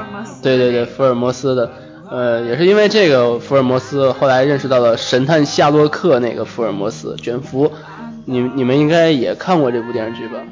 [0.43, 1.71] 对对对，福尔摩斯的，
[2.11, 7.71] 呃，也是因为这个福尔摩斯，后来认识到了神探夏洛克那个福尔摩斯卷福。
[8.25, 10.43] 你你们应该也看过这部电视剧吧？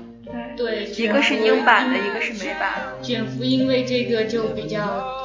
[0.56, 2.70] 对，一个是英版的，一个是美版。
[3.02, 5.23] 卷福因为这个就比较火，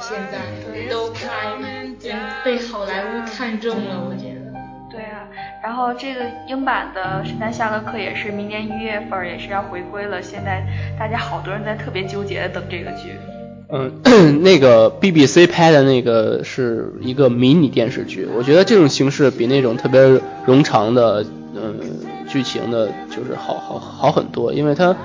[0.00, 0.38] 现在
[0.90, 1.22] 都拍，
[2.44, 4.40] 被好莱坞看中了，我觉得。
[4.90, 5.28] 对啊，
[5.62, 10.64] 然后这个英版的《神探夏洛克》也是明年一月份也是要回归了，现在
[10.98, 13.12] 大家好多人在特别纠结的等这个剧。
[13.72, 13.92] 嗯，
[14.42, 20.00] 那个 BBC 拍的那个是一个迷你电视剧，我觉得这种形式比那种特别
[20.46, 21.24] 冗长的。
[21.52, 21.74] 嗯，
[22.28, 24.96] 剧情的就是好好好很多，因为它，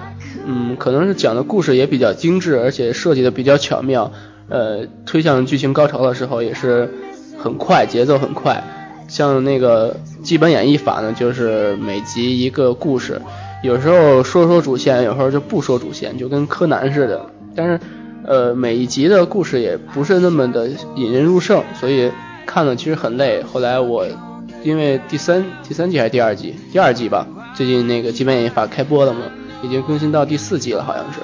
[0.46, 4.12] 嗯，可能是讲的故事也比较精致，而且设计的比较巧妙，
[4.50, 6.90] 呃，推向剧情高潮的时候也是
[7.38, 8.64] 很快，节奏很快。
[9.08, 13.22] 像那个基本演绎法呢，就是每集一个故事，
[13.64, 17.26] 有时候说说主线，有时候就不说主线，就跟柯南似的。
[17.56, 17.80] 但是，
[18.26, 22.12] 呃，每一集的故事也不是那么的引人入胜，所以
[22.46, 23.44] 看了其实很累。
[23.44, 24.06] 后来我。
[24.64, 26.56] 因为第三第三季还是第二季？
[26.72, 27.28] 第二季吧。
[27.54, 29.20] 最近那个《基本演绎法》开播了嘛，
[29.62, 31.20] 已经更新到第四季了，好像是。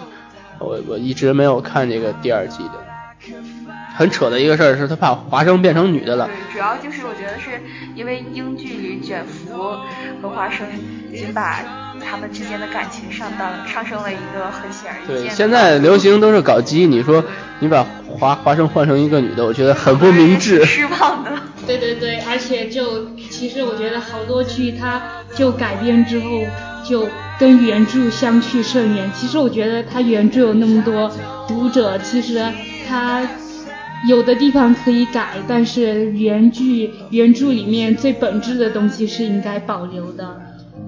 [0.60, 2.73] 我我一直没有看这个第二季的。
[3.95, 6.27] 很扯的一个事儿是，他把华生变成女的了。
[6.27, 7.62] 对，主要就是我觉得是
[7.95, 9.77] 因为英剧里卷福
[10.21, 10.65] 和华生
[11.12, 11.60] 已经把
[12.04, 15.27] 他们之间的感情上到上升了一个很显而易见。
[15.27, 17.23] 对，现在流行都是搞基，你说
[17.60, 20.63] 你把华华生换成一个女的，我觉得很不明智。
[20.65, 21.32] 失望的。
[21.67, 24.99] 对对对，而且就其实我觉得好多剧它
[25.36, 26.43] 就改编之后
[26.84, 27.08] 就
[27.39, 29.12] 跟原著相去甚远。
[29.15, 31.12] 其实我觉得它原著有那么多
[31.47, 32.43] 读者，其实
[32.89, 33.21] 它
[34.07, 40.41] 有的地方可以改，但是原剧原著里面最本质的东西是应该保留的。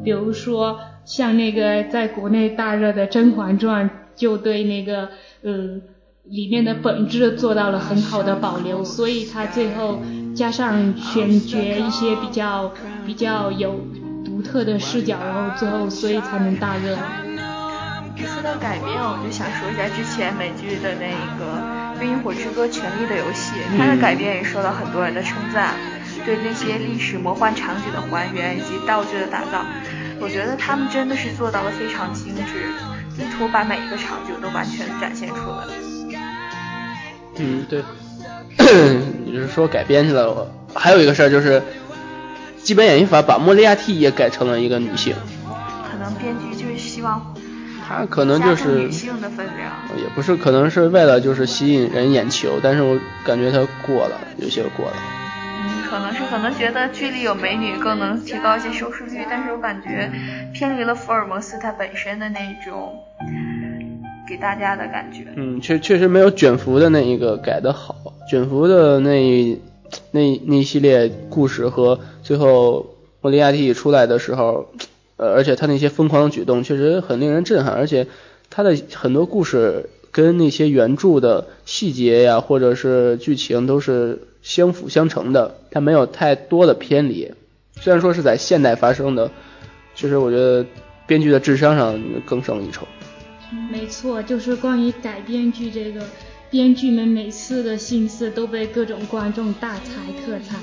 [0.04, 5.10] 比如说像那个在国内大热的《甄嬛传》，就对那个
[5.44, 5.80] 呃
[6.24, 10.00] 里面的本质做到了很好的保留，所以它最后
[10.36, 12.72] 加上选角一些比较
[13.06, 13.80] 比较有
[14.26, 16.96] 独特的视角，然后最后所以才能大热。
[18.16, 21.46] 说到改编，我就想说一下之前美剧的那个
[22.04, 25.74] 《冰与火之歌：权力的游戏》，它的改编也受到很多人的称赞。
[26.26, 29.66] 对那些历史魔幻场景的还原以及道具的打造，
[30.20, 32.68] 我觉得他们真的是做到了非常精致，
[33.18, 35.64] 意图把每一个场景都完全展现出来。
[37.38, 37.84] 嗯，对，
[39.26, 40.52] 你是说改编去了？
[40.74, 41.62] 还有一个事儿就是，
[42.62, 45.16] 基本演绎法把莫利亚蒂也改成了一个女性。
[45.90, 47.34] 可能编剧就是希望。
[47.86, 49.74] 他可能就是女性的分量。
[49.98, 54.94] 也不是，可能是为了就是吸引人眼球，但是我感觉他过了，有些过了。
[55.62, 60.12] 嗯，可能是可能觉得剧里有美女更能提高一些收视率，但是我感觉
[60.54, 62.94] 偏离了福尔摩斯他本身的那种
[64.28, 65.26] 给大家的感觉。
[65.36, 67.96] 嗯，确确实没有卷福的那一个改的好，
[68.30, 69.60] 卷福的那
[70.12, 74.70] 那那一系列故事和最后莫里亚蒂出来的时候。
[75.18, 78.08] 呃，而且他那些疯狂的举动确实很令人震撼，而且
[78.50, 87.32] 他的很多故事跟那些原著的细节呀，或者是剧情都是相辅相成的，他没有太多的偏离。
[87.80, 89.30] 虽然说是在现代发生的，
[89.96, 90.66] 其实我觉得
[91.08, 92.88] 编剧的智商上更胜一筹。
[93.72, 96.02] 没错，就是关于改编剧这个，
[96.50, 100.58] 编剧们每次的心思都被各种观众大猜特猜。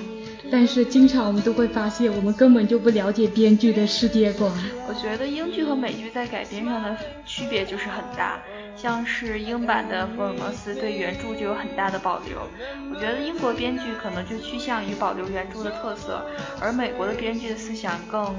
[0.50, 4.50] 但是经常我们都会发现，我们根本就不了解编剧的世界观。
[4.88, 8.40] 我觉得英剧和美剧在改编上的区别就是很大，
[8.76, 12.48] 像是英版的福尔摩斯对原著就有很大的保留。
[12.92, 16.26] 我觉得英国编剧可能就趋向于保留原著的特色，
[16.60, 18.34] 而美国的编剧的思想更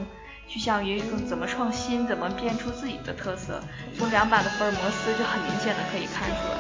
[0.48, 3.64] 趋向于更怎么创新，怎么变出自己的特色。
[3.98, 6.60] 从两版的福尔摩斯就很明显的可以看出来。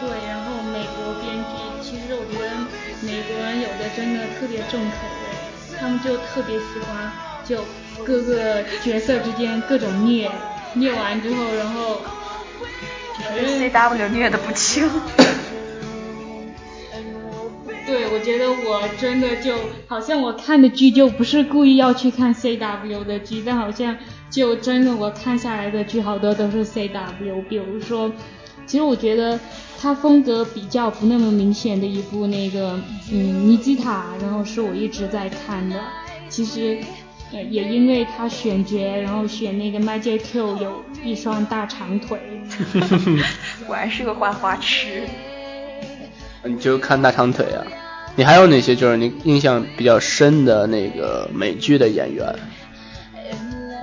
[0.00, 2.52] 对，然后美国编剧，其实我觉得
[3.04, 7.12] 美国人有的真的特别重口味，他们就特别喜欢
[7.44, 7.62] 就
[8.02, 10.30] 各个角色之间各种虐，
[10.72, 12.00] 虐完之后，然后
[13.58, 14.88] C W 虐的不轻。
[17.86, 19.54] 对，我觉得我真的就
[19.86, 23.94] 好像我看的剧就不是故意要去看 C W 的剧，但好像
[24.30, 28.10] 就真的我看下来的剧好多都是 C W，比如说，
[28.66, 29.38] 其实我觉得。
[29.84, 32.80] 他风格比较不那么明显的一部那个，
[33.12, 35.78] 嗯，尼基塔，然后是我一直在看的。
[36.30, 36.78] 其实，
[37.30, 42.18] 呃，也因为他选角，然后选那个 Magic Q 有一双大长腿。
[43.68, 45.02] 果然是个花花痴。
[46.44, 47.60] 你就看大长腿啊？
[48.16, 52.34] 你还有哪些就是你印象比较深的那个美剧的演员？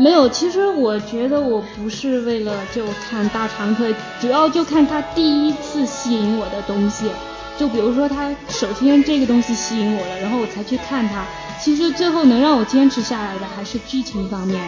[0.01, 7.05] 没有，其实我觉得我不是为了就看大长腿，主要就看他第一次吸引我的东西。
[7.59, 11.23] 就比如说他首先这个东西吸引我了，然后我才去看他。
[11.61, 14.59] 其实最后能让我坚持下来的还是剧情方面。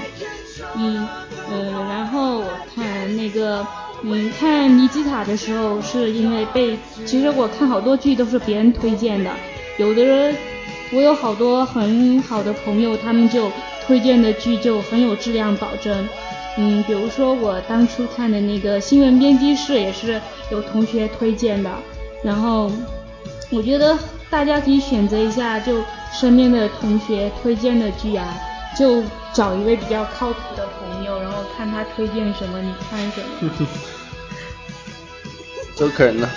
[0.75, 1.07] 嗯
[1.49, 3.65] 呃，然后我看那个
[4.03, 9.31] 嗯看尼基塔的时候，是因为被其实我看好多剧都是别人推荐的，
[9.79, 10.35] 有的人
[10.91, 13.51] 我有好多很好的朋友，他们就。
[13.85, 16.07] 推荐的剧就很有质量保证，
[16.57, 21.69] 嗯，比如说我当初看的那个新闻编辑室也是有同学推荐的，
[22.23, 22.71] 然后
[23.49, 23.97] 我觉得
[24.29, 28.25] 大家可以选择一下就身边的同学推荐的剧啊，
[28.77, 33.67] 就找一位比较靠谱的朋友，然后看他推荐什么你看什么。
[35.75, 36.29] 周可人呢？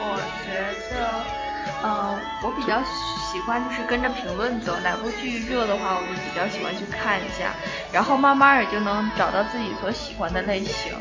[0.00, 0.52] 我觉
[0.94, 2.82] 得，呃，我比较。
[3.30, 7.52] 喜欢就是跟着评论走，哪部剧热的话，我就比较喜欢去看一下，
[7.92, 10.92] 然后慢慢也就能找到自己所喜欢的类型。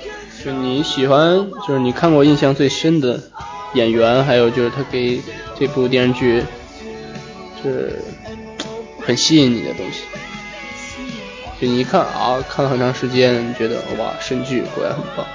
[0.44, 3.20] 就你喜欢，就是你看过印象最深的
[3.74, 5.22] 演员，还有就是他给
[5.58, 6.44] 这部电视剧
[7.64, 8.02] 就是
[9.06, 10.04] 很吸引你的东西。
[11.60, 15.26] 就你一看啊，看了很长时间，你觉得哇，神剧果然很棒，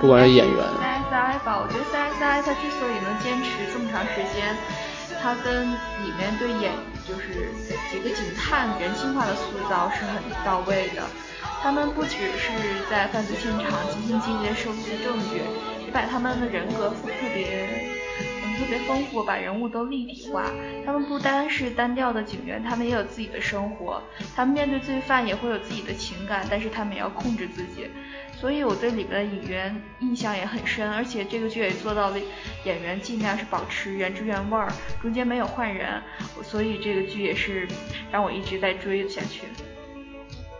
[0.00, 0.56] 不管是演员。
[0.56, 4.56] CSI 吧，我觉得 CSI 它之所以能坚持这么长时间。
[5.22, 6.72] 它跟里面对演
[7.06, 7.52] 就是
[7.90, 11.02] 几个警探人性化的塑造是很到位的。
[11.62, 12.50] 他们不只是
[12.90, 15.42] 在犯罪现场尽心尽力收集证据，
[15.86, 17.68] 也把他们的人格特别，
[18.44, 20.50] 嗯特别丰富，把人物都立体化。
[20.84, 24.02] 他们不单是单调的警员，他们也有自己的生活。
[24.34, 27.88] 他们面对罪犯也会有自己的情感，但是他们也要控制自己。
[28.42, 32.16] 所以我对里面的演员印象也很深，而且这个剧也做到了
[32.64, 34.68] 演员尽量是保持原汁原味儿，
[35.00, 36.02] 中间没有换人。
[36.42, 37.68] 所以这个剧也是
[38.10, 39.42] 让我一直在追下去。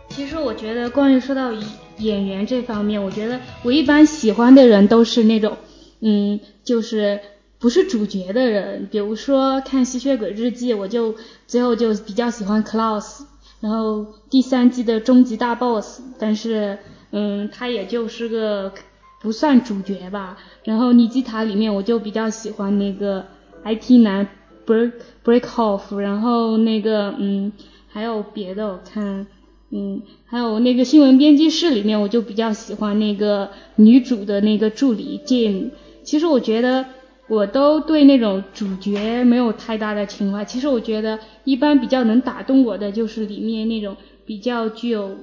[0.07, 1.51] 其实我觉得，关于说到
[1.97, 5.57] 演员这方面，我觉得我一般喜欢的人都是那种，
[5.99, 7.19] 嗯，就是
[7.59, 8.87] 不是主角的人。
[8.89, 11.13] 比如说看《吸血鬼日记》，我就
[11.47, 13.23] 最后就比较喜欢 Klaus，
[13.59, 16.79] 然后第三季的终极大 boss，但是，
[17.13, 18.73] 嗯，他也就是个
[19.21, 20.37] 不算主角吧。
[20.65, 23.25] 然后尼基塔里面，我就比较喜欢那个
[23.63, 24.27] IT 男
[24.65, 24.91] Break
[25.23, 27.51] Breakoff，然后那个，嗯，
[27.87, 29.27] 还有别的，我看。
[29.75, 35.71] 嗯，还有那个新闻编辑室里面，我就比较喜欢那个女主的那个助理 Jim。
[36.03, 36.85] 其实我觉得
[37.27, 40.45] 我都对那种主角没有太大的情怀。
[40.45, 43.95] 其实我觉得一般比较能打动我的就是里面那种
[44.25, 45.15] 比较具有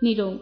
[0.00, 0.40] 那种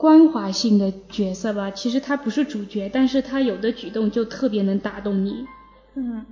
[0.00, 1.70] 关怀性的角色吧。
[1.70, 5.44] 其实他不是主角，但是他有的举动就特别能打动你。
[5.94, 6.24] 嗯，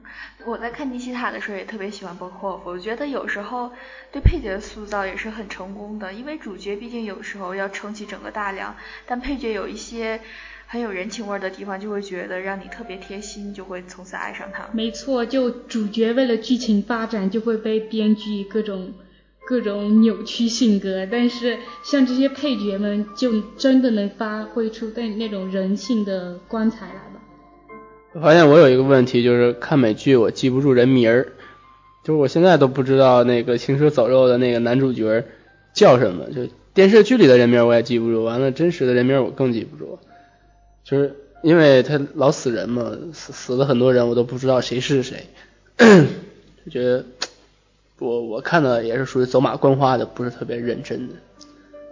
[0.46, 3.70] 我在看尼西塔的时候也特别喜欢波霍夫，我觉得有时候
[4.10, 10.18] 对配角的塑造也是很成功的，因为主角毕竟有时候要撑起整个大梁，但配角有一些
[10.66, 14.66] 很有人情味的地方，就会觉得让你特别贴心，就会从此爱上他。
[14.72, 18.94] 没错，就主角为了剧情发展就会被编剧各种
[19.48, 27.22] 各种扭曲性格，但是像这些配角们就真的能发挥出那那种人性的光彩来吧。
[28.12, 31.32] 我发现我有一个问题，就是看美剧我记不住人名儿，
[32.04, 35.24] 就是我现在都不知道那个行尸走肉的那个男主角
[35.72, 39.98] 叫什么，就电视剧里的人名我也记不住，完了真实的人名我更记不住，
[40.84, 45.24] 就是因为他老死人嘛，死死了很多人，我都不知道谁是谁，
[45.78, 47.02] 就觉得
[47.98, 51.14] 我我看的也是属于走马观花的，不是特别认真的。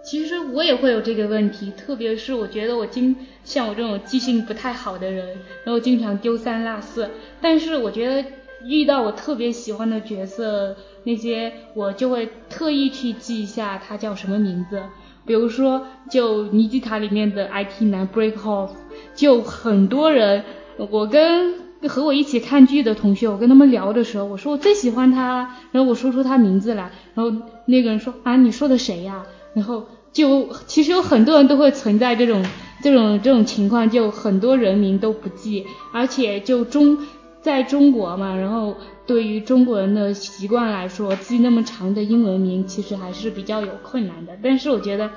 [0.03, 7.09] 其实我也会有这个问题，特别是我觉得我经像我这种记性不太好的人，然后经常丢三落四。
[7.41, 8.29] 但是我觉得
[8.63, 14.81] 遇到我特别喜欢的角色，那些我就会特意去记一下他叫什么名字。
[15.25, 18.69] 比如说，就尼基塔里面的 IT 男 Breakoff，
[19.13, 20.45] 就很多人，
[20.89, 21.53] 我跟
[21.87, 27.35] 和我一起看剧的同学，我跟他们聊的时候，我说我最喜欢他，然后我说出他名字来，然后
[27.65, 29.23] 那个人说啊，你说的谁呀？
[29.53, 29.85] 然后。
[30.13, 32.43] 就其实有很多人都会存在这种
[32.81, 35.63] 这种这种情况，就很多人名都不记，
[35.93, 36.97] 而且就中
[37.39, 38.75] 在中国嘛，然后
[39.05, 44.35] 对于中国人的习惯来说，记那么长的英文名其实还是比较有困难的。
[44.41, 45.11] 但是我觉得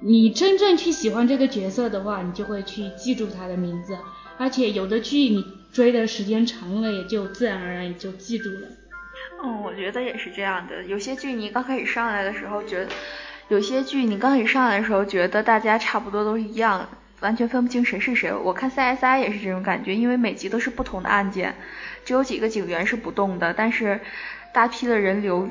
[0.00, 3.96] 你真正去喜欢这个角色的话，你就会去记住他的名字，
[4.38, 5.44] 而且有的剧你
[5.76, 8.68] 追的时间长了，也就自然而然也就记住了。
[9.44, 10.82] 嗯，我觉得也是这样的。
[10.84, 12.88] 有些剧你刚开始上来的时候觉得。
[13.48, 16.88] 有些剧你刚开始上来的时候觉得大家差不多都一样，
[17.20, 18.32] 完全分不清谁是谁。
[18.32, 21.54] 我看 CSI 也是这种感觉，因为每集都是不同的案件，
[22.04, 24.00] 只有几个警员是不动的，但是
[24.56, 25.46] 大批的人流，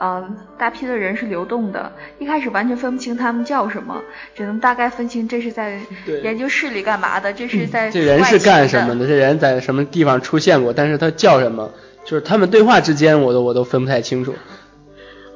[0.00, 1.92] 嗯，大批的人是流动的。
[2.18, 4.02] 一开始完全分不清他们叫什么，
[4.34, 5.80] 只能大概分清这是在
[6.24, 11.70] 研究室里干嘛的，这是在这人是干什么的，这人在什么地方出现过，但是他叫什么，
[12.04, 14.34] 就是他们对话之间我都我都分不太清楚。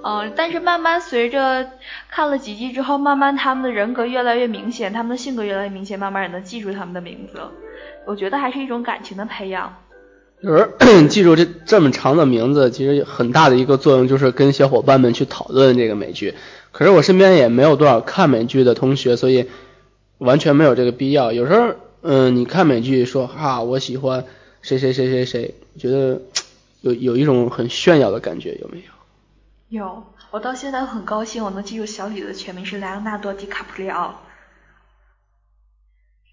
[0.02, 1.70] 嗯，但是慢慢随着
[2.10, 7.40] 看了几季之后，慢慢他们的人格越来越明显，他们的性格越来越明显，慢慢也能记住他们的名字。
[8.04, 9.76] 我觉得还是一种感情的培养。
[10.42, 10.68] 就是
[11.08, 16.34] 记住这这么长的名字，其实很大的一个作用就是跟小伙伴们去讨论这个美剧。
[16.72, 19.48] 可是我身边也没有多少看美剧的同学，所以
[20.18, 21.32] 完全没有这个必要。
[21.32, 24.24] 有时候，嗯，你看美剧说哈，我喜欢
[24.62, 26.20] 谁谁谁谁谁，觉得
[26.80, 29.84] 有有一种很炫耀的感觉，有没有？
[29.84, 34.22] 有，我到现在很高兴，我能记住小李的全名是莱昂纳多·迪卡普里奥。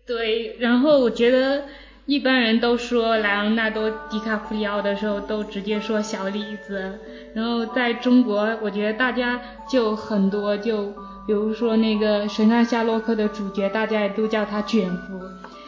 [0.06, 1.66] 对，然后我觉得
[2.10, 6.98] 一般人都说莱昂纳多·迪卡普里奥的时候，都直接说小李子。
[7.36, 9.40] 然后在中国，我觉得大家
[9.70, 10.88] 就很多，就
[11.28, 15.22] 比如说那个《神探夏洛克》的主角，大家也都叫他卷福。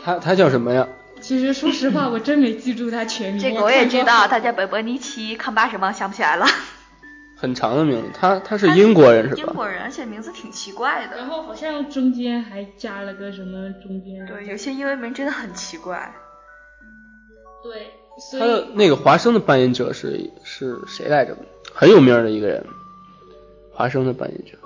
[0.03, 0.87] 他他叫什么呀？
[1.21, 3.39] 其实说实话，我真没记住他全名。
[3.39, 6.47] 这个我也知道，他叫本伯尼奇·康巴什么，想不起来了。
[7.37, 9.43] 很长的名字，他他是英国人是吧？
[9.45, 11.17] 英国人，而且名字挺奇怪的。
[11.17, 14.25] 然后好像中间还加了个什么中间。
[14.25, 16.11] 对，有些英文名真的很奇怪。
[17.63, 17.91] 对。
[18.37, 21.35] 他的那个华生的扮演者是是谁来着？
[21.73, 22.63] 很有名的一个人。
[23.71, 24.57] 华生的扮演者。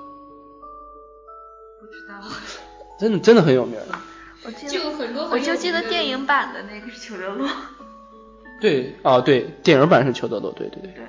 [1.80, 2.16] 不知道。
[3.00, 3.80] 真的真的很有名。
[4.44, 5.30] 我记得很多。
[5.30, 7.48] 我就记得电影版的那个是裘德洛。
[8.60, 10.92] 对，哦对，电影版是裘德洛，对对对。
[10.94, 11.06] 对。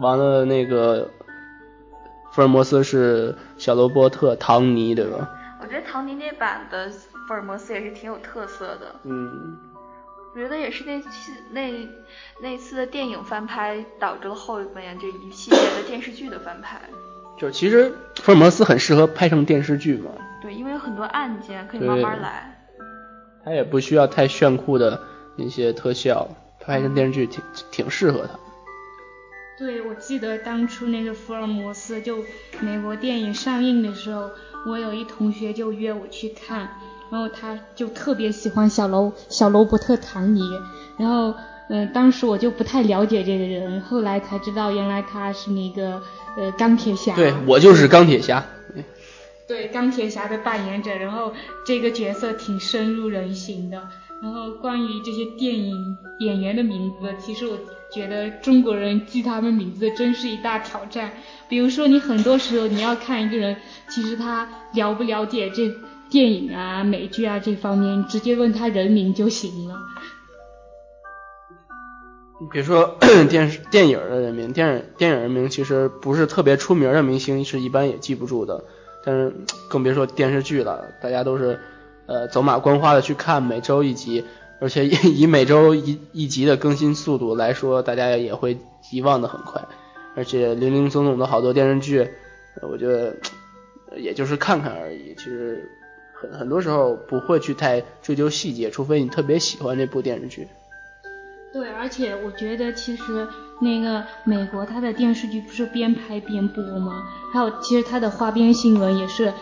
[0.00, 1.08] 完了，那个
[2.32, 5.30] 福尔摩斯是小罗伯特·唐尼，对吧？
[5.62, 8.94] 我觉得唐尼那版的福尔摩斯也是挺有特色的。
[9.04, 9.56] 嗯。
[10.36, 11.08] 我觉得也是那次
[11.50, 11.88] 那
[12.42, 16.78] 那次的电影翻拍导致了后面这一系列的电视剧的翻拍。
[17.38, 20.10] 就其实福尔摩斯很适合拍成电视剧嘛。
[20.42, 22.52] 对，因为有很多案件可以慢慢来。
[23.42, 25.00] 他也不需要太炫酷的
[25.36, 26.28] 那些特效，
[26.60, 28.38] 拍成电视剧挺挺适合他。
[29.58, 32.18] 对，我记得当初那个福尔摩斯就
[32.60, 34.30] 美国电影上映的时候，
[34.66, 36.78] 我有一同学就约我去看，
[37.10, 40.40] 然后他就特别喜欢小罗小罗伯特·唐尼，
[40.98, 41.34] 然后
[41.68, 46.00] 嗯，当时我就不太了解这个人，后来才知道原来他是那个
[46.36, 47.14] 呃钢铁侠。
[47.14, 48.44] 对，我就是钢铁侠。
[49.48, 51.32] 对钢铁侠的扮演者，然后
[51.64, 53.80] 这个角色挺深入人心的。
[54.20, 57.56] 然后关于这些电影演员的名字，其实我
[57.92, 61.12] 觉得中国人记他们名字真是一大挑战。
[61.48, 63.56] 比如说你很多时候你要看一个人，
[63.88, 65.70] 其实他了不了解这
[66.10, 69.76] 电影啊、美剧啊这方面，直接问他人名就行了。
[72.38, 72.96] 你比如说
[73.30, 78.62] 电视电影的人名，电影电影人名其实不是特别出名的明星，是一般也记不住的。
[79.04, 79.34] 但是
[79.70, 81.58] 更别说电视剧了，大家都是
[82.06, 84.24] 呃走马观花的去看，每周一集，
[84.60, 88.58] 而且以 每周一一集的更新速度来说，大家也会
[88.92, 89.66] 遗忘的很快。
[90.14, 92.08] 而且零零总总的好多电视剧，
[92.62, 93.16] 我觉得
[93.96, 95.70] 也就是看看而已，其实
[96.20, 100.48] 很很多时候不会去太追究细节，除非你特别喜欢那部电视剧。
[101.52, 103.26] 对，而且我觉得其实
[103.60, 107.02] 那个美国它的电视剧不是边拍边播吗？
[107.32, 109.32] 还有其实它的花边新闻也是，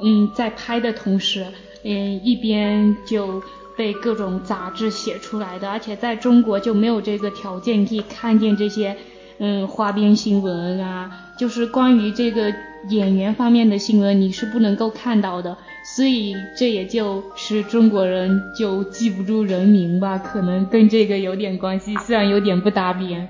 [0.00, 1.44] 嗯，在拍的同时，
[1.84, 3.42] 嗯，一边就
[3.76, 5.68] 被各种杂志写出来的。
[5.68, 8.96] 而且在中国就没有这个条件可以看见这些，
[9.38, 12.54] 嗯，花边新闻啊，就是关于这个
[12.88, 15.56] 演员方面的新闻你是不能够看到的。
[15.84, 23.28] 所以这也就是中国人就记不住人名吧，可能跟这个有点关系，虽然有点不搭边。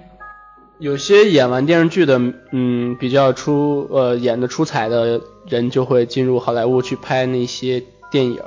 [0.79, 8.39] 有些演完电视剧的，嗯，比较出呃演的出彩的人，就会进入好莱坞去拍那些电影。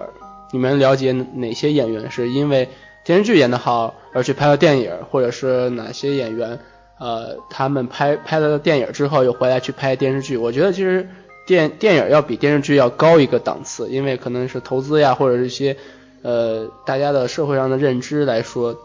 [0.51, 2.69] 你们了解哪些演员是因为
[3.03, 6.59] 电视剧演得好而去拍了电影，或者是哪些演员，
[6.99, 10.37] 呃，他们拍拍了电影之后又回来去拍电视剧？
[10.37, 11.07] 我觉得其实。
[11.47, 15.77] 电电影要比电视剧要高一个档次，因为可能是投资呀，或者是一些
[16.23, 18.75] 呃大家的社会上的认知来说，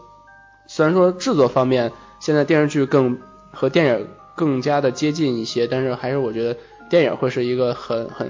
[0.67, 3.17] 虽然说制作方面现在电视剧更
[3.51, 6.55] 和电影更加的接近一些，但是还是我觉得
[6.87, 8.27] 电影会是一个很很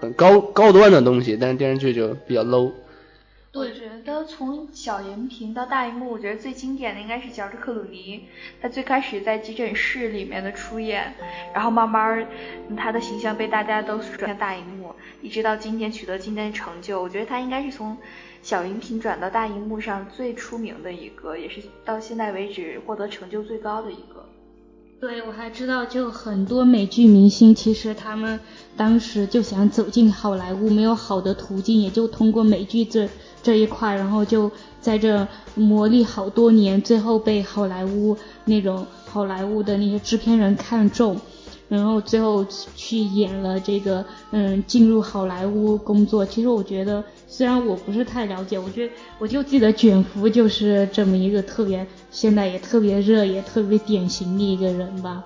[0.00, 2.70] 很高高端的东西，但是电视剧就比较 low。
[3.56, 8.24] 我觉得从小荧屏到大荧幕，我觉得最经典的应该是乔治克鲁尼。
[8.60, 11.14] 他最开始在急诊室里面的出演，
[11.54, 12.26] 然后慢慢
[12.76, 17.02] 他的形象被大家都转向大荧幕，一直到今天取得今天的成就。
[17.02, 17.96] 我觉得他应该是从
[18.42, 24.28] 小荧屏转到大荧幕上最出名的一个，也是到现在为止获得成就最高的一个。
[24.98, 28.40] 对，我还知道，就很多美剧明星，其实他们
[28.76, 33.06] 当时就想走进好莱坞，没有好的途径，也就通过美剧这
[33.46, 35.24] 这一块，然后就在这
[35.54, 41.16] 磨砺好多年，最后被好莱坞那种好莱坞的那些制片人看中。
[41.68, 42.44] 然后最后
[42.74, 46.26] 去演了这个，嗯，进入好莱坞工作。
[46.26, 55.24] 其实我觉得，虽然我不是太了解，我觉得我就记得卷福就是这么一个特别，现在也特别热，也特别典型的一个人吧。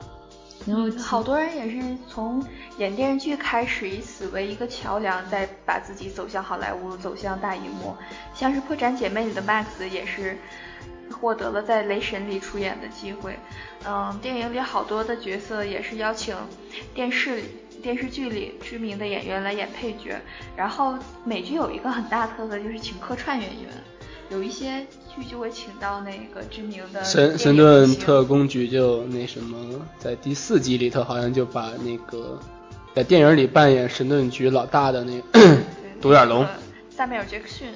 [0.66, 2.44] 然后好多人也是从
[2.78, 7.96] 演电视剧开始，以此为一个桥梁，再把自己走向好莱坞，走向大荧幕。
[8.34, 10.36] 像是《破产姐妹》里的 Max 也是。
[11.20, 13.36] 获得了在雷神里出演的机会，
[13.84, 16.36] 嗯，电影里好多的角色也是邀请
[16.94, 17.42] 电视
[17.82, 20.20] 电视剧里知名的演员来演配角，
[20.56, 23.68] 然后美剧有一个很大特色就是请客串演员，
[24.30, 29.56] 有一些剧就会请到那个知名的神神盾特工局就那什么，
[29.98, 32.38] 在第四集里头好像就把那个
[32.94, 35.20] 在电影里扮演神盾局老大的那
[36.00, 36.46] 独眼龙
[36.90, 37.68] 萨米尔杰克逊。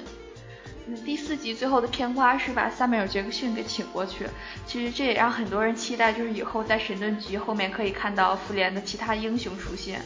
[1.03, 4.27] 第四集最后的片花是把萨米尔·杰克逊给请过去，
[4.67, 9.99] 其实这也让很多人期待，就是以后在神盾局后面可以看到复联的其他英雄出现。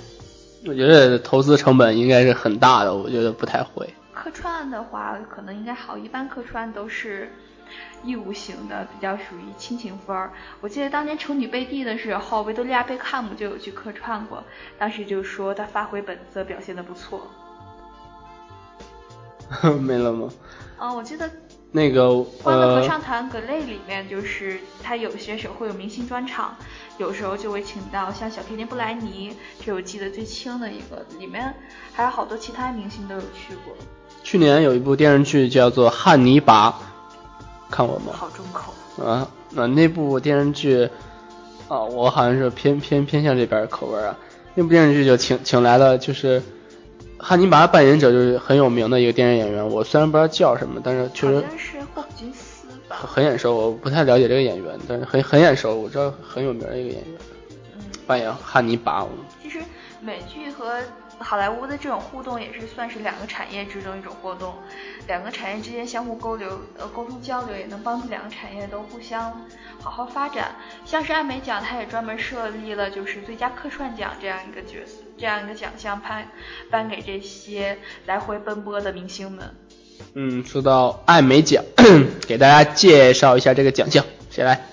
[0.65, 3.87] 我觉得投资成本应该是很大的，我觉得不太会。
[4.13, 7.31] 客串的话可能应该好，一般客串都是
[8.03, 10.31] 义务型的，比较属于亲情分儿。
[10.61, 14.43] 我记得当年丑女贝蒂的时候，维多利亚·贝克汉姆就有去客串过，
[14.77, 17.27] 当时就说她发挥本色，表现的不错。
[19.81, 20.29] 没了吗？
[20.79, 21.29] 嗯，我记得
[21.71, 22.07] 那个
[22.43, 26.55] 《欢乐合呃，唱团》格类里面，就是他有些时候会有明星专场，
[26.97, 31.53] 有时候就会请到像小甜甜布莱尼，这我记得最清的一个，里面
[31.93, 33.75] 还有好多其他明星都有去过，
[34.23, 36.69] 去年有一部电视剧叫做《汉尼拔》，
[37.69, 38.13] 看过吗？
[38.13, 38.73] 好重口。
[39.03, 40.89] 啊，那那部电视剧
[41.67, 44.15] 啊，我好像是偏偏偏向这边口味啊。
[44.55, 46.43] 那部电视剧就请请来了，就是
[47.17, 53.09] 汉尼拔扮演者就是很有名的一个电视演员，我虽然不知道叫什么，但是确实是霍普金斯吧很。
[53.09, 53.55] 很眼熟。
[53.55, 57.17] 我不太了解这个演员，但是很很眼熟，我知道很有名的一个演员，
[57.77, 59.07] 嗯，扮演汉尼拔。
[60.01, 60.79] 美剧和
[61.17, 64.53] 好莱坞的这种互动也是算是两个产业之中一种互动，
[65.07, 69.45] 两个产业之间相互沟流呃沟通交流，也能帮助两个产业都互相
[69.81, 70.55] 好好发展。
[70.85, 76.27] 像是艾美奖，它也专门设立了就是最佳客串奖这样一个角色，这样一个奖项颁
[76.71, 79.53] 颁给这些来回奔波的明星们。
[80.13, 81.61] 嗯，说到艾美奖，
[82.25, 84.65] 给大家介绍一下这个奖项，谁来？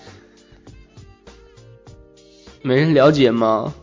[2.62, 3.74] 没人了解吗？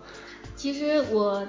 [0.64, 1.45] 其实我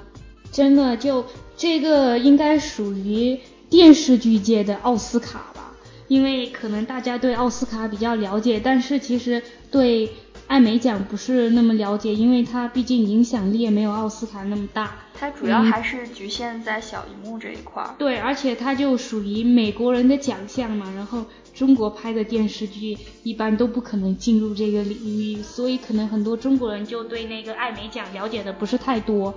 [0.51, 1.25] 真的就
[1.57, 3.39] 这个应该属于
[3.71, 5.73] 电视剧界的奥斯卡吧，
[6.09, 9.41] 因为可能大家对奥斯卡比较了解，但是其实
[9.71, 10.11] 对
[10.49, 14.97] 艾美奖不是那么了解，因为它毕竟影响力也没有奥斯卡那么大。
[15.15, 17.95] 它主要还是局限在小荧幕这一块儿。
[17.97, 29.33] 对，而且它就属于美国人的奖项嘛，然后中国拍的电视剧一般都不可能进入这个领域，所以可能很多中国人就对那个艾美奖了解的不是太多。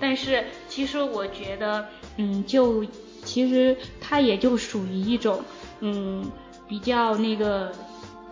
[0.00, 1.86] 但是其实我觉得，
[2.16, 2.84] 嗯，就
[3.24, 5.40] 其实它也就属于一种，
[5.80, 6.28] 嗯，
[6.66, 7.72] 比较那个，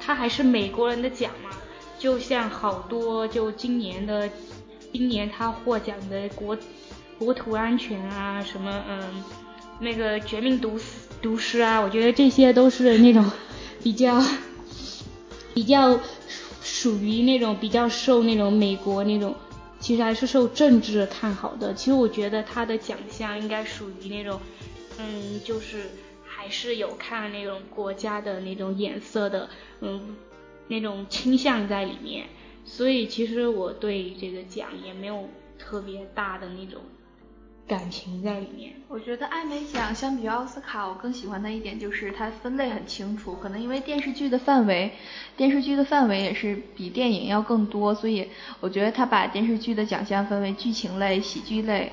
[0.00, 1.50] 它还是美国人的奖嘛，
[1.96, 4.28] 就像好多就今年的，
[4.92, 6.58] 今年他获奖的国
[7.20, 9.22] 国土安全啊，什么嗯，
[9.78, 10.84] 那个绝命毒师
[11.22, 13.30] 毒师啊，我觉得这些都是那种
[13.82, 14.22] 比较
[15.54, 16.00] 比较
[16.62, 19.34] 属于那种比较受那种美国那种，
[19.78, 21.74] 其实还是受政治看好的。
[21.74, 24.40] 其实我觉得他的奖项应该属于那种，
[24.98, 25.90] 嗯，就是
[26.24, 29.48] 还是有看那种国家的那种眼色的，
[29.80, 30.16] 嗯，
[30.68, 32.26] 那种倾向在里面。
[32.64, 36.80] 所以其实我对这个奖也没有特别大的那种
[37.70, 38.72] 感情在里面。
[38.88, 43.36] 我觉得艾美奖相比于奥斯卡，我更喜欢的一点就是它分类很清楚。
[43.36, 44.90] 可能因为电视剧的范围，
[45.36, 51.92] 电视剧的范围也是比电影要更多，所以我觉得它把电视剧的奖项分为剧情类、喜剧类，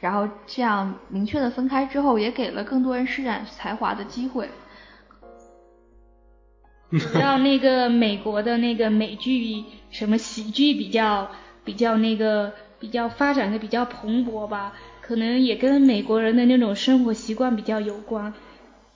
[0.00, 4.48] 然后这样明确的分开之后，也给了更多人施展才华的机会。
[6.90, 11.30] 主要那个美国的那个美剧，什么喜剧比较
[11.62, 12.50] 比较那个
[12.80, 14.72] 比较发展的比较蓬勃吧，
[15.08, 18.30] 可能也跟美国人的那种生活习惯比较有关。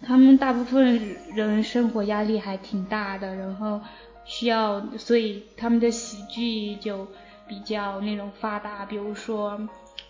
[0.03, 3.81] 他们大部分人生活压力还挺大的，然后
[4.27, 7.09] 需要，所以他们的喜剧就
[7.49, 9.59] 比较那种发达，比如说，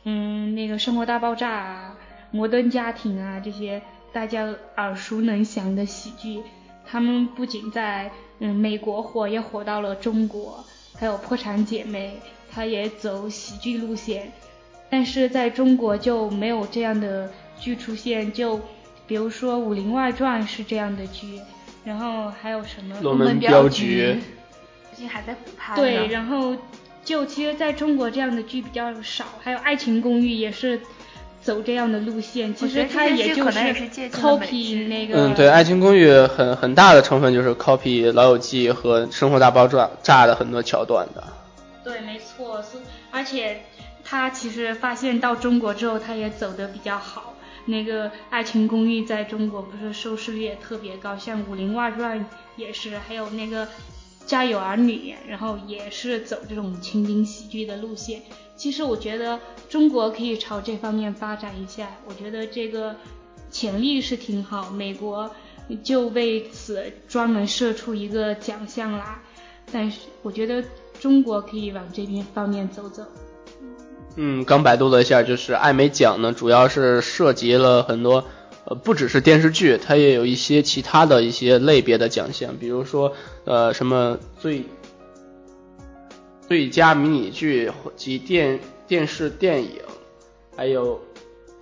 [0.02, 1.96] 嗯，那个《生活大爆炸》啊，
[2.36, 3.80] 《摩登家庭》啊这些
[4.12, 6.42] 大家耳熟能详的喜剧。
[6.84, 10.64] 他们不仅在嗯美国火，也火到了中国，
[10.98, 14.32] 还有《破产姐妹》，它也走喜剧路线，
[14.92, 18.30] 但是在中国就没有这样的剧出现。
[18.30, 18.60] 就
[19.06, 21.40] 比如说《武林外传》是这样的剧，
[21.82, 24.02] 然后还有什么《龙门镖局》，
[24.90, 25.74] 最近还在补拍。
[25.74, 26.54] 对，然后
[27.02, 30.78] 就其实在中国这样的剧比较少，还有《爱情公寓》也是。
[31.42, 33.58] 走这样的路线，其实它也就是
[34.10, 35.14] copy 那个。
[35.16, 41.24] 嗯，对，《爱情公寓》很很大的成分就是 copy《老友记》和《生活大爆炸》炸的很多桥段的。
[41.82, 42.78] 对，没错，是
[43.10, 43.60] 而且
[44.12, 47.32] 他其实发现到中国之后，他也走的比较好。
[47.64, 52.20] 那个《爱情公寓》在中国不是收视率也特别高，像《武林外传》
[52.54, 53.66] 也是，还有那个
[54.26, 58.20] 《家有儿女》，然后也是走这种情景喜剧的路线。
[58.54, 59.40] 其实我觉得
[59.70, 62.94] 中国可以朝这方面发展一下，我觉得这个
[63.50, 64.68] 潜力是挺好。
[64.68, 65.34] 美国
[65.82, 69.18] 就为此专门设出一个奖项来，
[69.72, 70.62] 但是我觉得
[71.00, 73.06] 中国可以往这边方面走走。
[74.16, 78.24] 嗯，刚百度了一下，就是艾美奖呢，主要是涉及了很多，
[78.64, 83.12] 呃，不只是电视剧，它也有一些其他的一些类别的奖项，比如说
[83.44, 84.64] 呃什么最。
[86.48, 89.80] 最佳迷你剧及电电视电影，
[90.54, 91.00] 还有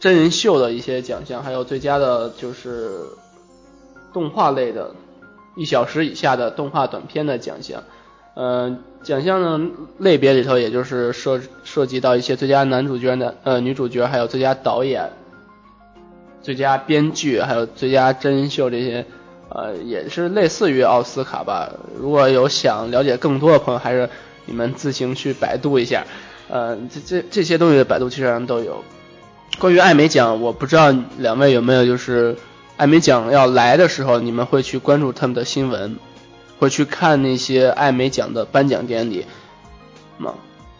[0.00, 3.02] 真人秀的一些奖项，还有最佳的就是
[4.12, 4.92] 动画类的，
[5.54, 7.84] 一小时以下的动画短片的奖项。
[8.34, 15.10] 呃，奖项呢类别里头，也就是涉涉及到一些最佳男主角的呃女主角，还有最佳导演、
[16.42, 19.04] 最佳编剧，还有最佳真人秀这些
[19.48, 21.70] 呃，也是类似于奥斯卡吧。
[21.98, 24.08] 如果有想了解更多的朋友，还是
[24.46, 26.06] 你们自行去百度一下。
[26.48, 28.82] 呃，这这这些东西的百度其实上都有。
[29.58, 32.36] 关于艾美奖，我不知道两位有没有就是
[32.76, 35.96] 艾美奖要来的时候，你们会去关注他们的新闻，
[36.60, 39.24] 会去看那些艾美奖的颁奖典礼
[40.18, 40.34] 吗？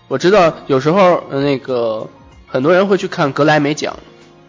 [0.09, 2.07] 我知道有时候那个
[2.47, 3.99] 很多人会去看格莱美奖。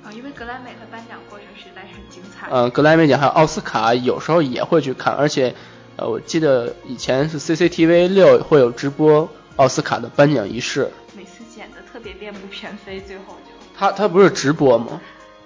[0.03, 2.47] 啊，因为格莱美的颁奖过程实在是很精彩。
[2.51, 5.55] 嗯，格莱美奖还有奥斯卡，有时候也会去看，而且
[5.95, 10.91] 呃，我记得以前是 CCTV 六会有直播奥斯卡的颁奖仪式。
[11.15, 14.99] 每次剪的特别面目全非，最后就他他不是直播吗？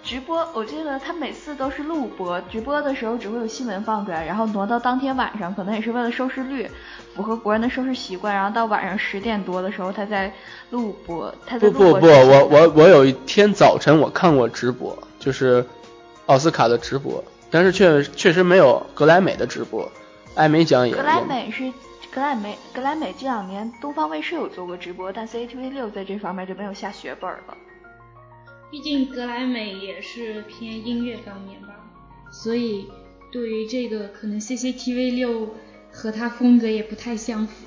[0.06, 6.70] 直播，我记得他每次都是录播，直播的时候只会有新闻放出来，然后挪到当天晚上，可能也是为了收视率，
[7.16, 10.32] 符合国人的收视习惯，然后到晚上十点多的时候他在
[10.70, 11.34] 录播。
[11.48, 15.66] 他在不不不，我我我有一天早晨我看过直播，就是
[16.28, 19.92] 奥斯卡的直播，但是确确实没有格莱美的直播，
[20.36, 20.96] 艾美奖也。
[20.96, 21.74] 格莱美是。
[22.14, 27.58] 格莱美，格莱美这两年东方卫视有做过直播，但 CCTV 六在这方面就没有下血本了。
[28.72, 31.68] 毕竟格莱美也是偏音乐方面吧，
[32.32, 32.88] 所以
[33.32, 35.56] 对于这个可能 CCTV 六
[35.92, 37.66] 和它风格也不太相符。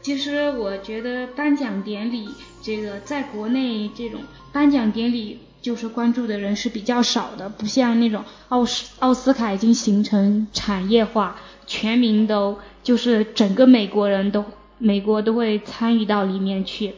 [0.00, 2.28] 其实我觉得颁奖典礼
[2.62, 4.20] 这个在国内这种
[4.52, 12.58] 颁奖典礼就是关注的人是比较少的，不像那种奥斯奥斯卡已经形成产业化，全民都。
[12.82, 14.44] 就是整个美国人都，
[14.76, 16.92] 美国都会参与到里面去，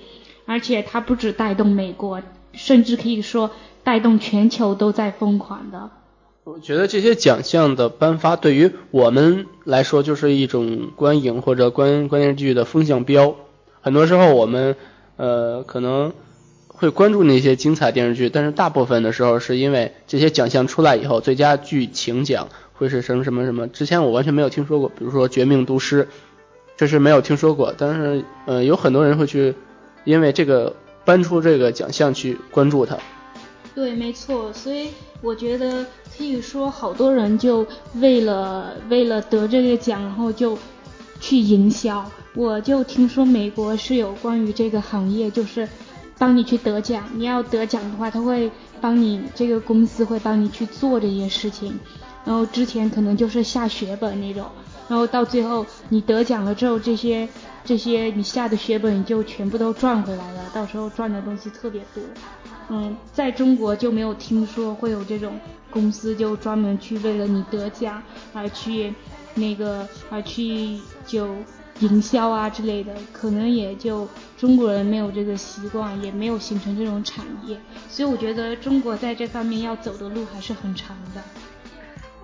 [0.44, 2.20] 而且它不止带动美国，
[2.57, 3.52] 甚至可以说
[3.84, 5.90] 带动全球都在疯狂的。
[6.42, 13.36] 我觉得这些奖项的颁发对于我们来说就是一种观影或者观观电视剧的风向标。
[13.80, 14.76] 很多时候我们
[15.16, 16.12] 呃可能
[16.68, 22.48] 会关注那些精彩电视剧，但是大部分的时候是因为这些奖项出来以后，最佳剧情奖。
[22.78, 23.66] 会是什么什么什么？
[23.68, 26.04] 之前我完全没有听说过，比如说《绝命毒师》，
[26.76, 27.72] 这是没有听说过。
[27.74, 29.54] 但是，呃，有很多人会去，
[30.04, 30.76] 因为这个
[31.07, 32.98] 搬出这个奖项去关注它。
[33.74, 34.52] 对，没错。
[34.52, 34.88] 所以
[35.22, 35.86] 我觉得
[36.16, 40.59] 可以说，好多人就为了为了得这个奖，然后就
[41.20, 42.04] 去营销。
[42.34, 45.66] 我就听说美国是有关于这个行业，就是
[46.18, 47.04] 帮你去得奖。
[47.14, 48.50] 你要得奖的话，他会
[48.80, 51.78] 帮你这个公司会帮你去做这些事情。
[52.24, 54.44] 然后之前可能就是下血本那种，
[54.88, 57.28] 然后到最后你得奖了之后，这些
[57.66, 62.02] 这些你下的血本就全部都赚回来了，到时候赚的东西特别多。
[62.68, 65.38] 嗯，在中国就没有听说会有这种
[65.70, 68.02] 公司就专门去为了你得奖
[68.32, 68.94] 而去
[69.34, 71.28] 那个而去就
[71.80, 81.22] 营销啊之类的，可能也就中国人没有这个习惯，也没有形成这种产业，所以我觉得中国在这方面要走的路还是很长的。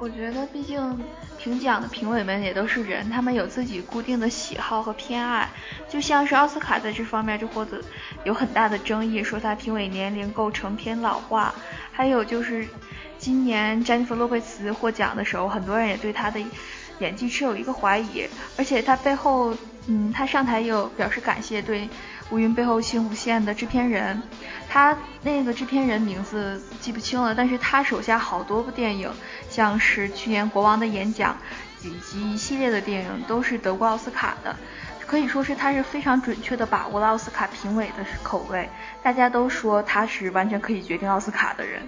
[0.02, 1.00] 我觉得，毕竟
[1.38, 5.48] 评奖的评委们也都是人，他们有自己固定的喜好和偏爱。
[5.88, 7.80] 就像是奥斯卡在这方面就获得
[8.24, 11.54] 有很大的争议，说他评委年龄构成偏老化。
[11.92, 12.66] 还有就是
[13.16, 16.40] 今年詹妮弗·洛佩茨获奖的时候，很多人也对他的
[16.98, 18.26] 演技持有一个怀疑。
[18.58, 19.54] 而且他背后，
[19.86, 21.88] 嗯，他上台也有表示感谢对。
[22.30, 24.22] 乌云背后心无限的制片人，
[24.66, 29.10] 他那个制片人名字记不清了，但是他手下好多部电影，
[29.50, 31.36] 像是去年国王的演讲
[31.82, 34.56] 以及一系列的电影都是得过奥斯卡的，
[35.06, 38.66] 可以说是他是非常准确的把握了奥斯卡评委的口味，
[39.02, 41.82] 大家都说他是完全可以决定奥斯卡的人。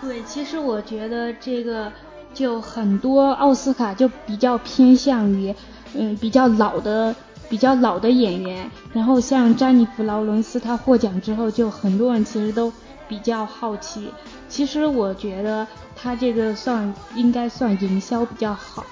[0.00, 1.92] 对，其实我觉得这个
[2.34, 5.54] 就很多奥斯卡就比较偏向于，
[5.96, 7.14] 嗯，比较老的。
[7.48, 12.72] 比较老的演员，然后像詹妮弗·劳伦斯，她获奖之后，就很多人其实都
[13.06, 14.10] 比较好奇。
[14.48, 18.84] 其实我觉得她这个算应该算营销比较好，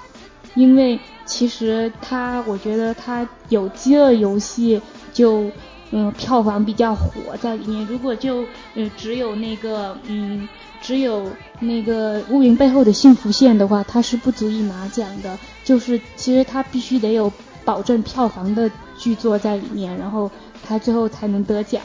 [0.53, 4.79] 因为其实她，我觉得她有《饥饿游戏》
[5.11, 5.51] 就
[5.91, 7.85] 嗯票房比较火在里面。
[7.87, 10.47] 如果就嗯只有那个嗯
[10.85, 11.27] 只有
[11.59, 15.37] 那个乌云背后的幸福线的话，它是不足以拿奖的。
[15.63, 17.31] 就是其实它必须得有。
[17.65, 20.29] 保证票房的剧作在里面，然后
[20.63, 21.81] 他最后才能得奖。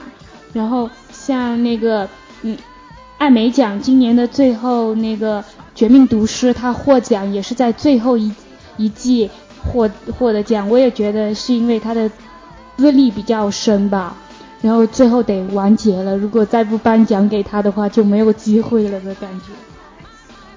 [0.52, 2.06] 然后像那个
[2.42, 2.54] 嗯，
[3.16, 5.40] 艾美奖今年的最后那个
[5.74, 8.30] 《绝命毒师》，他获奖也是在最后一
[8.76, 9.30] 一季
[9.72, 10.68] 获获得奖。
[10.68, 12.10] 我也觉得是因为他的
[12.76, 14.14] 资历比较深吧，
[14.62, 16.16] 然后最后得完结了。
[16.16, 19.46] 如果再不颁奖给他的话，就没有机会了的感觉。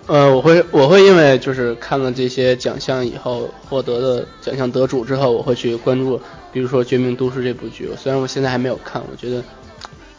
[0.06, 6.20] 呃，我会我会因为就是看了这些奖项以后获得的奖项得主之后，我会去关注，
[6.52, 7.90] 比如说《绝命都市》这部剧。
[7.98, 9.42] 虽然我现在还没有看，我觉得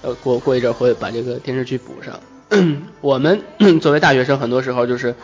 [0.01, 2.19] 呃过过一阵会把这个电视剧补上。
[3.03, 3.43] 我们
[3.81, 5.15] 作为大学生，很多时候就是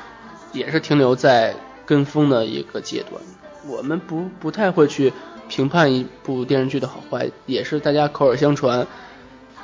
[0.52, 1.54] 也是停留在
[1.86, 3.22] 跟风的一个阶段。
[3.66, 5.12] 我们不不太会去
[5.50, 8.86] 评判一部电视剧的好坏，也是大家口耳相传，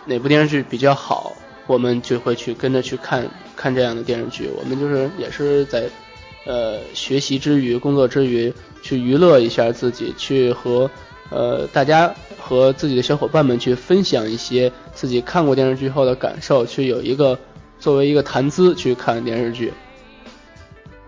[0.04, 1.32] 哪部电视剧比较好，
[1.68, 3.24] 我们就会去跟着去看
[3.54, 4.50] 看这样的电视剧。
[4.58, 5.88] 我们就是也是在
[6.44, 10.90] 呃学习之余、工作之余去娱乐一下自己，去和
[11.30, 17.38] 呃大家和自己的小伙伴们去分享一些自己看过电视剧后的感受，去有一个
[17.78, 19.72] 作为一个谈资去看电视剧。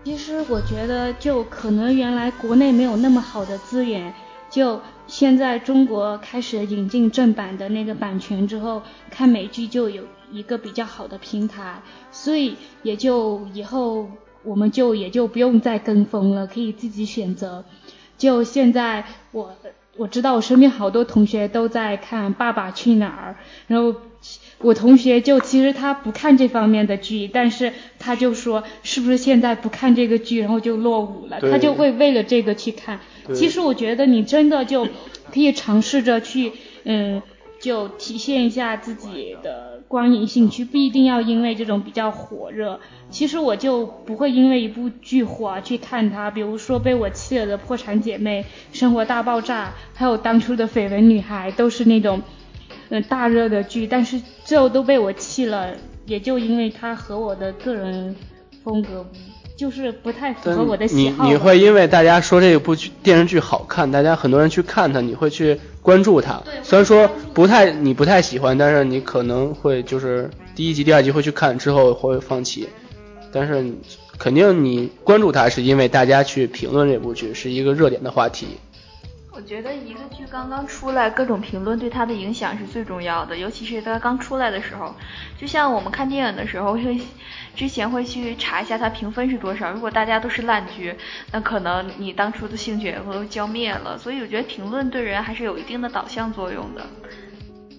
[0.05, 4.11] 其实我觉得，就可能原来国内没有那么好的资源，
[4.49, 11.81] 就现在中国开始引进正版的那个版权之后，看美剧就有一个比较好的平台，
[12.11, 14.09] 所以也就以后
[14.43, 17.63] 我们就也就不用再跟风了，可以自己选择。
[18.17, 19.53] 就现在我
[19.97, 23.35] 我知道我身边好多同学都在看《爸爸去哪儿》，
[23.67, 23.95] 然后。
[24.57, 32.99] 我同学就其实他不看这方面的剧，但是他就说是不是现在不看这个剧，然后就落伍了，他就会为了这个去看。
[33.33, 34.85] 其实我觉得你真的就
[35.31, 36.51] 可以尝试着去，
[36.83, 37.21] 嗯，
[37.59, 42.79] 就体现一下自己的观影兴趣，不一定要因为这种比较火热。
[43.09, 48.43] 其实我就不会因为一部剧火去看它，比如说被我气了的《破产姐妹》
[48.77, 52.21] 《生活大爆炸》，还有当初的《绯闻女孩》，都是那种。
[52.91, 55.75] 嗯，大热的剧，但是最后都被我气了，
[56.07, 58.15] 也就因为它和我的个人
[58.63, 59.07] 风格
[59.59, 61.25] 就是不太符合我的喜好。
[61.25, 66.41] 你你会因为大家说这部剧电视剧好看，大家很多人去看它，你会去关注它。
[66.63, 72.69] 虽然说不太你不太喜欢，但是你可能会就是第一集、第二集会去看，之后会放弃。
[73.33, 73.73] 但是
[74.17, 78.47] 肯定你关注它，是因为大家去评论这部剧是一个热点的话题。
[79.39, 84.93] 我觉得一个剧刚刚出来，各种评论对它的影响是最重要的，尤其是它刚出来的时候。
[85.39, 86.99] 就像我们看电影的时候，会
[87.55, 89.71] 之前会去查一下它评分是多少。
[89.71, 90.93] 如果大家都是烂剧，
[91.31, 93.97] 那可能你当初的兴趣也会浇灭了。
[93.97, 96.85] 所以我觉得评论对人还是有一定的导向作用的。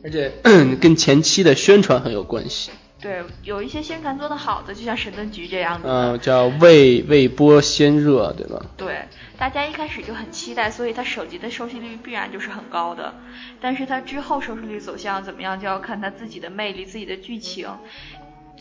[0.03, 0.33] 而且
[0.81, 2.71] 跟前期的宣传很有关系。
[3.03, 5.89] 对，有一些宣传做得好的，就像神盾局这样的。
[5.91, 8.63] 嗯，叫未未播先热，对吧？
[8.77, 9.07] 对，
[9.41, 13.15] 大家一开始就很期待，所以它首集的收视率必然就是很高的。
[13.59, 17.67] 但是它之后收视率走向怎么样，就要看它自己的魅力、自己的剧情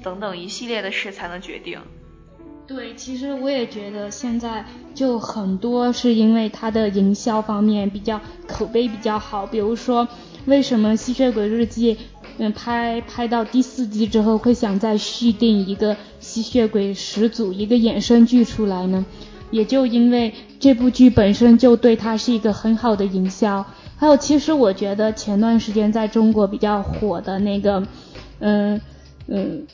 [0.02, 1.82] 等等一系列的事才能决定。
[2.66, 4.64] 对，其实我也觉得现在
[4.96, 10.08] 就很多是因为它的营销方面比较口碑比较好，比如说
[10.46, 11.96] 为什么《吸血鬼日记》。
[12.42, 19.06] 嗯，拍拍到第四季之后，会想再续订一个吸血鬼始祖一个衍生剧出来呢？
[19.52, 23.66] 也就因为这部剧本身就对它是一个很好的营销。
[23.98, 27.84] 还有，其实我觉得前段时间在中国比较火的那个，
[28.40, 28.80] 嗯
[29.28, 29.66] 嗯，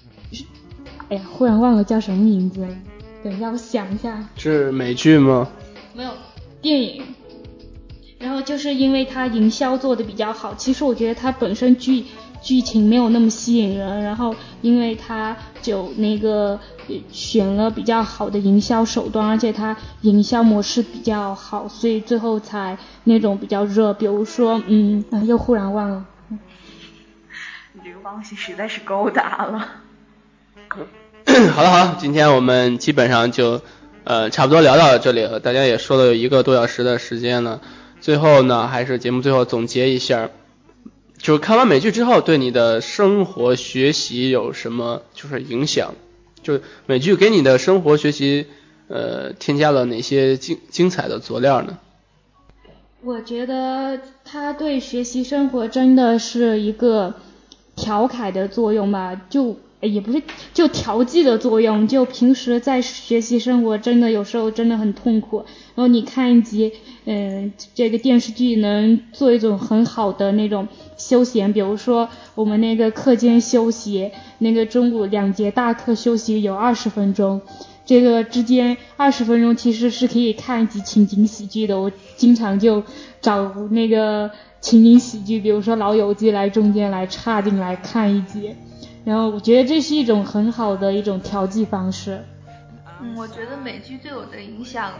[1.10, 2.76] 哎呀，忽然忘了叫什么名字了，
[3.24, 4.28] 等一下我想一下。
[4.38, 5.48] 是美剧吗？
[5.94, 6.12] 没有，
[6.62, 7.04] 电影。
[8.18, 12.06] 然后就是因为它营销做的比较好，其实我觉得它本身剧。
[12.46, 16.60] 剧情没有那么吸引人，然后因为他就那个
[17.12, 23.92] 选了比较好的营销手段，而且他营销模式比较好，所以最后才那种比较热。
[23.96, 26.06] 比如说，嗯，又忽然忘了。
[27.84, 29.68] 这个忘记实在是够大了。
[31.52, 33.60] 好了好了，今天我们基本上就
[34.04, 37.60] 呃差不多聊到这里了，大家也说了有一个多小时的时间了。
[38.02, 40.30] 最后呢，还是节目最后总结一下。
[41.26, 45.96] 就是看完美剧之后，对你的生活学习有什么就是影响？
[46.44, 48.46] 就美剧给你的生活学习，
[48.90, 51.80] 呃，添加了哪些精精彩的佐料呢？
[53.02, 57.16] 我觉得它对学习生活真的是一个
[57.76, 60.22] 调侃的作用吧，就也不是
[60.54, 61.88] 就调剂的作用。
[61.88, 65.38] 就平时在学习生活，真的有时候真的很痛苦。
[65.74, 66.72] 然后你看一集，
[67.08, 77.40] 嗯，这个电视剧能做一种很好的那种休闲，比如说我们那个课间休息，那个中午两节大课休息有二十分钟，
[77.86, 81.80] 这个之间二十分钟其实是可以看一集情景喜剧的。
[81.80, 82.84] 我经常就
[83.22, 88.56] 找那个情景喜剧，比如说《老友记》来中间来插进来看一集，
[89.04, 92.24] 然后我觉得这是一种很好的一种调剂方式。
[93.00, 94.94] 嗯，我觉得美剧对我的影响。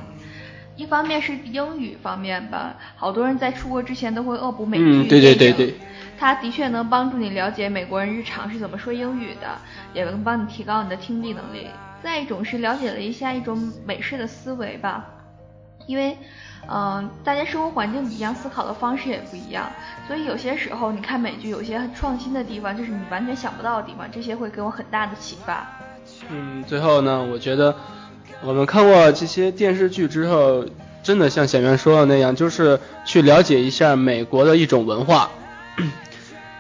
[0.76, 5.76] 一方面是英语方面吧，好多人在出国之前都会恶补美剧嗯，对对对对。
[6.18, 9.58] 它的确能帮助你了解美国人日常是怎么说英语的，
[9.94, 11.68] 也能帮你提高你的听力能力。
[12.04, 15.06] 再一种是了解了一下一种美式的思维吧，
[15.88, 16.18] 因为，
[16.70, 19.70] 嗯，大家生活环境不一样，思考的方式也不一样，
[20.08, 25.68] 所以有些时候你看美剧，有些创新的地方，就是你完全想不到的地方，这些会给我很大的启发。
[26.30, 27.76] 嗯，最后呢，我觉得。
[28.46, 30.66] 我们看过这些电视剧之后，
[31.02, 35.32] 真的像小袁说的那样，就是去了解一下美国的一种文化，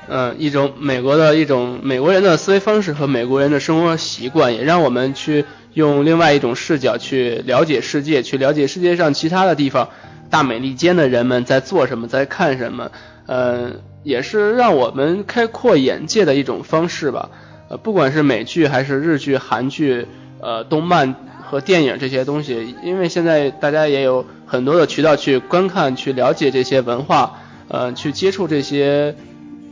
[0.07, 9.89] 嗯， 一种美国的一种美国人的思维方式和美国人的生活习惯，也让我们去用另外一种视角去了解世界，去了解世界上其他的地方，
[10.31, 12.89] 大美利坚的人们在做什么，在看什么，
[13.27, 17.29] 嗯，也是让我们开阔眼界的一种方式吧。
[17.69, 20.07] 呃，不管是美剧还是日剧、韩剧，
[20.41, 21.13] 呃，动漫。
[21.55, 27.39] 和电影这些东西，因为现在大家也有很多的渠道去观看、去了解这些文化，
[27.69, 29.15] 呃，去接触这些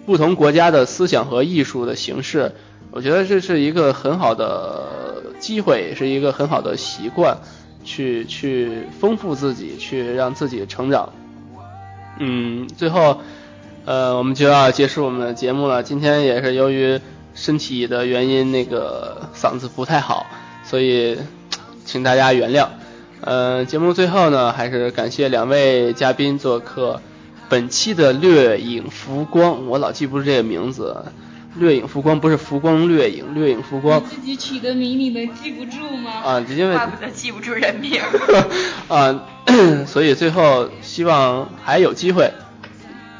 [0.05, 2.53] 不同国家的思想和艺术的形式，
[2.89, 7.37] 我觉得这是一个很好的机会，也是一个很好的习惯，
[7.83, 11.09] 去去丰富自己，去让自己成长。
[12.17, 13.19] 嗯，最后，
[13.83, 15.83] 呃，我们就要结束我们的节目了。
[15.83, 17.01] 今天也是由于
[17.33, 20.25] 身体的原因，那个嗓子不太好，
[20.63, 21.17] 所以。
[21.85, 22.67] 请大家原谅，
[23.21, 27.01] 呃，节目最后呢，还是感谢两位嘉宾做客
[27.49, 31.05] 本期的掠影浮光，我老记不住这个名字，
[31.55, 34.01] 掠影浮光不是浮光掠影，掠影浮光。
[34.03, 36.11] 自己取的名你能记不住吗？
[36.23, 38.01] 啊，因为怪不得记不住人名。
[38.87, 39.23] 啊，
[39.85, 42.31] 所以最后希望还有机会，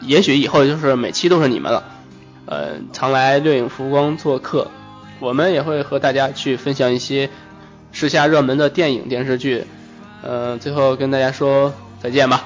[0.01, 1.83] 也许以后就是每期都是你们了，
[2.45, 4.71] 呃，常来掠影浮光做客，
[5.19, 7.29] 我们也会和大家去分享一些。
[7.93, 9.63] 时下热门的电影电视剧，
[10.23, 12.43] 嗯，最后跟大家说再见吧，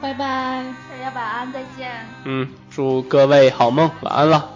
[0.00, 1.88] 拜拜，大家晚安，再见。
[2.24, 4.55] 嗯，祝各位好梦，晚安了。